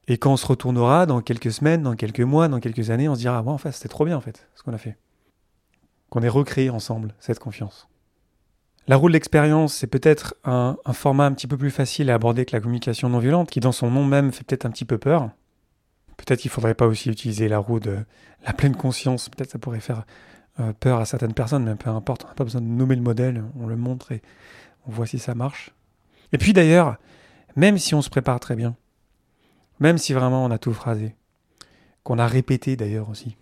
Et 0.06 0.18
quand 0.18 0.32
on 0.32 0.37
se 0.37 0.46
retournera 0.46 1.06
dans 1.06 1.20
quelques 1.20 1.52
semaines, 1.52 1.82
dans 1.82 1.96
quelques 1.96 2.20
mois, 2.20 2.49
dans 2.49 2.61
quelques 2.61 2.90
années, 2.90 3.08
on 3.08 3.14
se 3.14 3.20
dira, 3.20 3.42
ah, 3.44 3.50
en 3.50 3.58
fait, 3.58 3.73
c'était 3.73 3.88
trop 3.88 4.04
bien, 4.04 4.16
en 4.16 4.20
fait, 4.20 4.49
ce 4.54 4.62
qu'on 4.62 4.75
a 4.75 4.78
fait. 4.78 4.99
Qu'on 6.11 6.20
ait 6.20 6.28
recréé 6.28 6.70
ensemble 6.70 7.14
cette 7.20 7.38
confiance. 7.38 7.88
La 8.87 8.96
roue 8.96 9.08
de 9.08 9.14
l'expérience, 9.14 9.73
c'est 9.75 9.87
peut-être 9.87 10.34
un, 10.44 10.76
format 10.92 11.25
un 11.25 11.32
petit 11.32 11.46
peu 11.46 11.56
plus 11.56 11.70
facile 11.70 12.11
à 12.11 12.14
aborder 12.14 12.44
que 12.44 12.54
la 12.54 12.61
communication 12.61 13.08
non 13.08 13.18
violente, 13.18 13.49
qui 13.49 13.61
dans 13.61 13.73
son 13.73 13.90
nom 13.90 14.04
même 14.04 14.30
fait 14.30 14.44
peut-être 14.44 14.66
un 14.66 14.70
petit 14.70 14.84
peu 14.84 14.99
peur. 14.99 15.30
Peut-être 16.18 16.40
qu'il 16.40 16.50
ne 16.50 16.52
faudrait 16.52 16.75
pas 16.75 16.87
aussi 16.87 17.08
utiliser 17.08 17.49
la 17.49 17.58
roue 17.58 17.80
de 17.80 18.04
la 18.44 18.52
pleine 18.52 18.76
conscience, 18.76 19.30
peut-être 19.30 19.50
ça 19.50 19.58
pourrait 19.58 19.80
faire 19.80 20.04
euh, 20.61 20.75
peur 20.78 21.00
à 21.00 21.06
certaines 21.06 21.32
personnes, 21.32 21.64
mais 21.64 21.75
peu 21.76 21.88
importe, 21.88 22.25
on 22.25 22.28
n'a 22.28 22.34
pas 22.34 22.44
besoin 22.44 22.61
de 22.61 22.66
nommer 22.66 22.94
le 22.94 23.02
modèle, 23.02 23.42
on 23.58 23.66
le 23.66 23.76
montre 23.76 24.12
et 24.12 24.20
on 24.87 24.90
voit 24.90 25.06
si 25.06 25.18
ça 25.18 25.34
marche. 25.34 25.70
Et 26.32 26.38
puis 26.38 26.52
d'ailleurs, 26.52 26.99
même 27.56 27.78
si 27.78 27.94
on 27.94 28.02
se 28.02 28.11
prépare 28.11 28.38
très 28.38 28.54
bien, 28.54 28.76
même 29.81 29.99
si 29.99 30.12
vraiment 30.12 30.45
on 30.45 30.50
a 30.50 30.59
tout 30.59 30.73
phrasé, 30.73 31.16
qu'on 32.02 32.19
a 32.19 32.26
répété 32.26 32.76
d'ailleurs 32.76 33.09
aussi. 33.09 33.37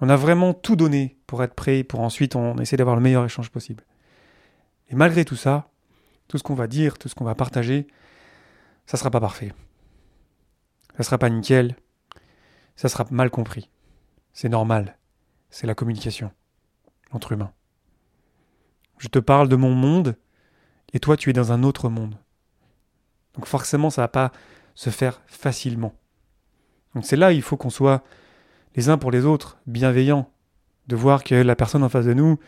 On 0.00 0.08
a 0.08 0.16
vraiment 0.16 0.54
tout 0.54 0.76
donné 0.76 1.18
pour 1.26 1.42
être 1.42 1.54
prêt, 1.54 1.84
pour 1.84 2.00
ensuite 2.00 2.36
on 2.36 2.56
essaie 2.58 2.76
d'avoir 2.76 2.96
le 2.96 3.02
meilleur 3.02 3.24
échange 3.24 3.50
possible. 3.50 3.84
Et 4.88 4.94
malgré 4.94 5.24
tout 5.24 5.36
ça, 5.36 5.68
tout 6.26 6.38
ce 6.38 6.42
qu'on 6.42 6.54
va 6.54 6.66
dire, 6.66 6.98
tout 6.98 7.08
ce 7.08 7.14
qu'on 7.14 7.24
va 7.24 7.34
partager, 7.34 7.86
ça 8.86 8.96
sera 8.96 9.10
pas 9.10 9.20
parfait. 9.20 9.52
Ça 10.96 11.02
sera 11.02 11.18
pas 11.18 11.28
nickel. 11.28 11.76
Ça 12.76 12.88
sera 12.88 13.06
mal 13.10 13.30
compris. 13.30 13.70
C'est 14.32 14.48
normal. 14.48 14.96
C'est 15.50 15.66
la 15.66 15.74
communication 15.74 16.32
entre 17.12 17.32
humains. 17.32 17.52
Je 18.98 19.08
te 19.08 19.18
parle 19.18 19.48
de 19.48 19.56
mon 19.56 19.74
monde 19.74 20.16
et 20.92 21.00
toi 21.00 21.16
tu 21.16 21.30
es 21.30 21.32
dans 21.32 21.52
un 21.52 21.62
autre 21.62 21.88
monde. 21.88 22.16
Donc 23.34 23.46
forcément 23.46 23.90
ça 23.90 24.02
va 24.02 24.08
pas 24.08 24.32
se 24.80 24.88
faire 24.88 25.20
facilement. 25.26 25.92
Donc 26.94 27.04
c'est 27.04 27.16
là 27.16 27.28
où 27.28 27.32
il 27.32 27.42
faut 27.42 27.58
qu'on 27.58 27.68
soit 27.68 28.02
les 28.76 28.88
uns 28.88 28.96
pour 28.96 29.10
les 29.10 29.26
autres 29.26 29.58
bienveillants, 29.66 30.30
de 30.86 30.96
voir 30.96 31.22
que 31.22 31.34
la 31.34 31.54
personne 31.54 31.82
en 31.82 31.90
face 31.90 32.06
de 32.06 32.14
nous, 32.14 32.38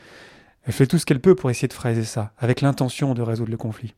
elle 0.63 0.73
fait 0.73 0.87
tout 0.87 0.97
ce 0.97 1.05
qu'elle 1.05 1.21
peut 1.21 1.35
pour 1.35 1.51
essayer 1.51 1.69
de 1.69 1.75
phraser 1.75 2.05
ça, 2.05 2.33
avec 2.39 2.63
l'intention 2.63 3.13
de 3.13 3.21
résoudre 3.21 3.51
le 3.51 3.59
conflit. 3.59 3.95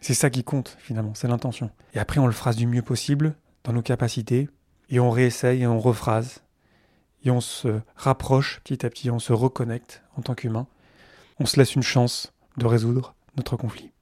C'est 0.00 0.14
ça 0.14 0.30
qui 0.30 0.44
compte 0.44 0.78
finalement, 0.80 1.12
c'est 1.12 1.28
l'intention. 1.28 1.70
Et 1.92 1.98
après 1.98 2.20
on 2.20 2.26
le 2.26 2.32
phrase 2.32 2.56
du 2.56 2.66
mieux 2.66 2.80
possible, 2.80 3.36
dans 3.62 3.74
nos 3.74 3.82
capacités, 3.82 4.48
et 4.88 4.98
on 4.98 5.10
réessaye 5.10 5.60
et 5.60 5.66
on 5.66 5.78
rephrase, 5.78 6.42
et 7.22 7.30
on 7.30 7.42
se 7.42 7.80
rapproche 7.96 8.60
petit 8.64 8.86
à 8.86 8.88
petit, 8.88 9.10
on 9.10 9.18
se 9.18 9.34
reconnecte 9.34 10.02
en 10.16 10.22
tant 10.22 10.34
qu'humain, 10.34 10.66
on 11.38 11.44
se 11.44 11.58
laisse 11.58 11.74
une 11.74 11.82
chance 11.82 12.32
de 12.56 12.64
résoudre 12.64 13.14
notre 13.36 13.58
conflit. 13.58 13.92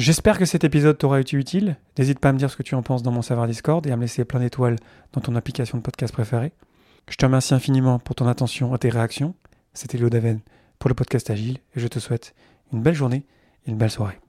J'espère 0.00 0.38
que 0.38 0.46
cet 0.46 0.64
épisode 0.64 0.96
t'aura 0.96 1.20
été 1.20 1.36
utile. 1.36 1.76
N'hésite 1.98 2.20
pas 2.20 2.30
à 2.30 2.32
me 2.32 2.38
dire 2.38 2.50
ce 2.50 2.56
que 2.56 2.62
tu 2.62 2.74
en 2.74 2.80
penses 2.82 3.02
dans 3.02 3.12
mon 3.12 3.20
serveur 3.20 3.46
Discord 3.46 3.86
et 3.86 3.92
à 3.92 3.96
me 3.96 4.00
laisser 4.00 4.24
plein 4.24 4.40
d'étoiles 4.40 4.76
dans 5.12 5.20
ton 5.20 5.36
application 5.36 5.76
de 5.76 5.82
podcast 5.82 6.10
préférée. 6.10 6.52
Je 7.10 7.16
te 7.16 7.26
remercie 7.26 7.52
infiniment 7.52 7.98
pour 7.98 8.14
ton 8.14 8.26
attention 8.26 8.74
et 8.74 8.78
tes 8.78 8.88
réactions. 8.88 9.34
C'était 9.74 9.98
Léo 9.98 10.08
Daven 10.08 10.40
pour 10.78 10.88
le 10.88 10.94
podcast 10.94 11.28
Agile 11.28 11.58
et 11.76 11.80
je 11.80 11.86
te 11.86 11.98
souhaite 11.98 12.34
une 12.72 12.80
belle 12.80 12.94
journée 12.94 13.26
et 13.66 13.72
une 13.72 13.76
belle 13.76 13.90
soirée. 13.90 14.20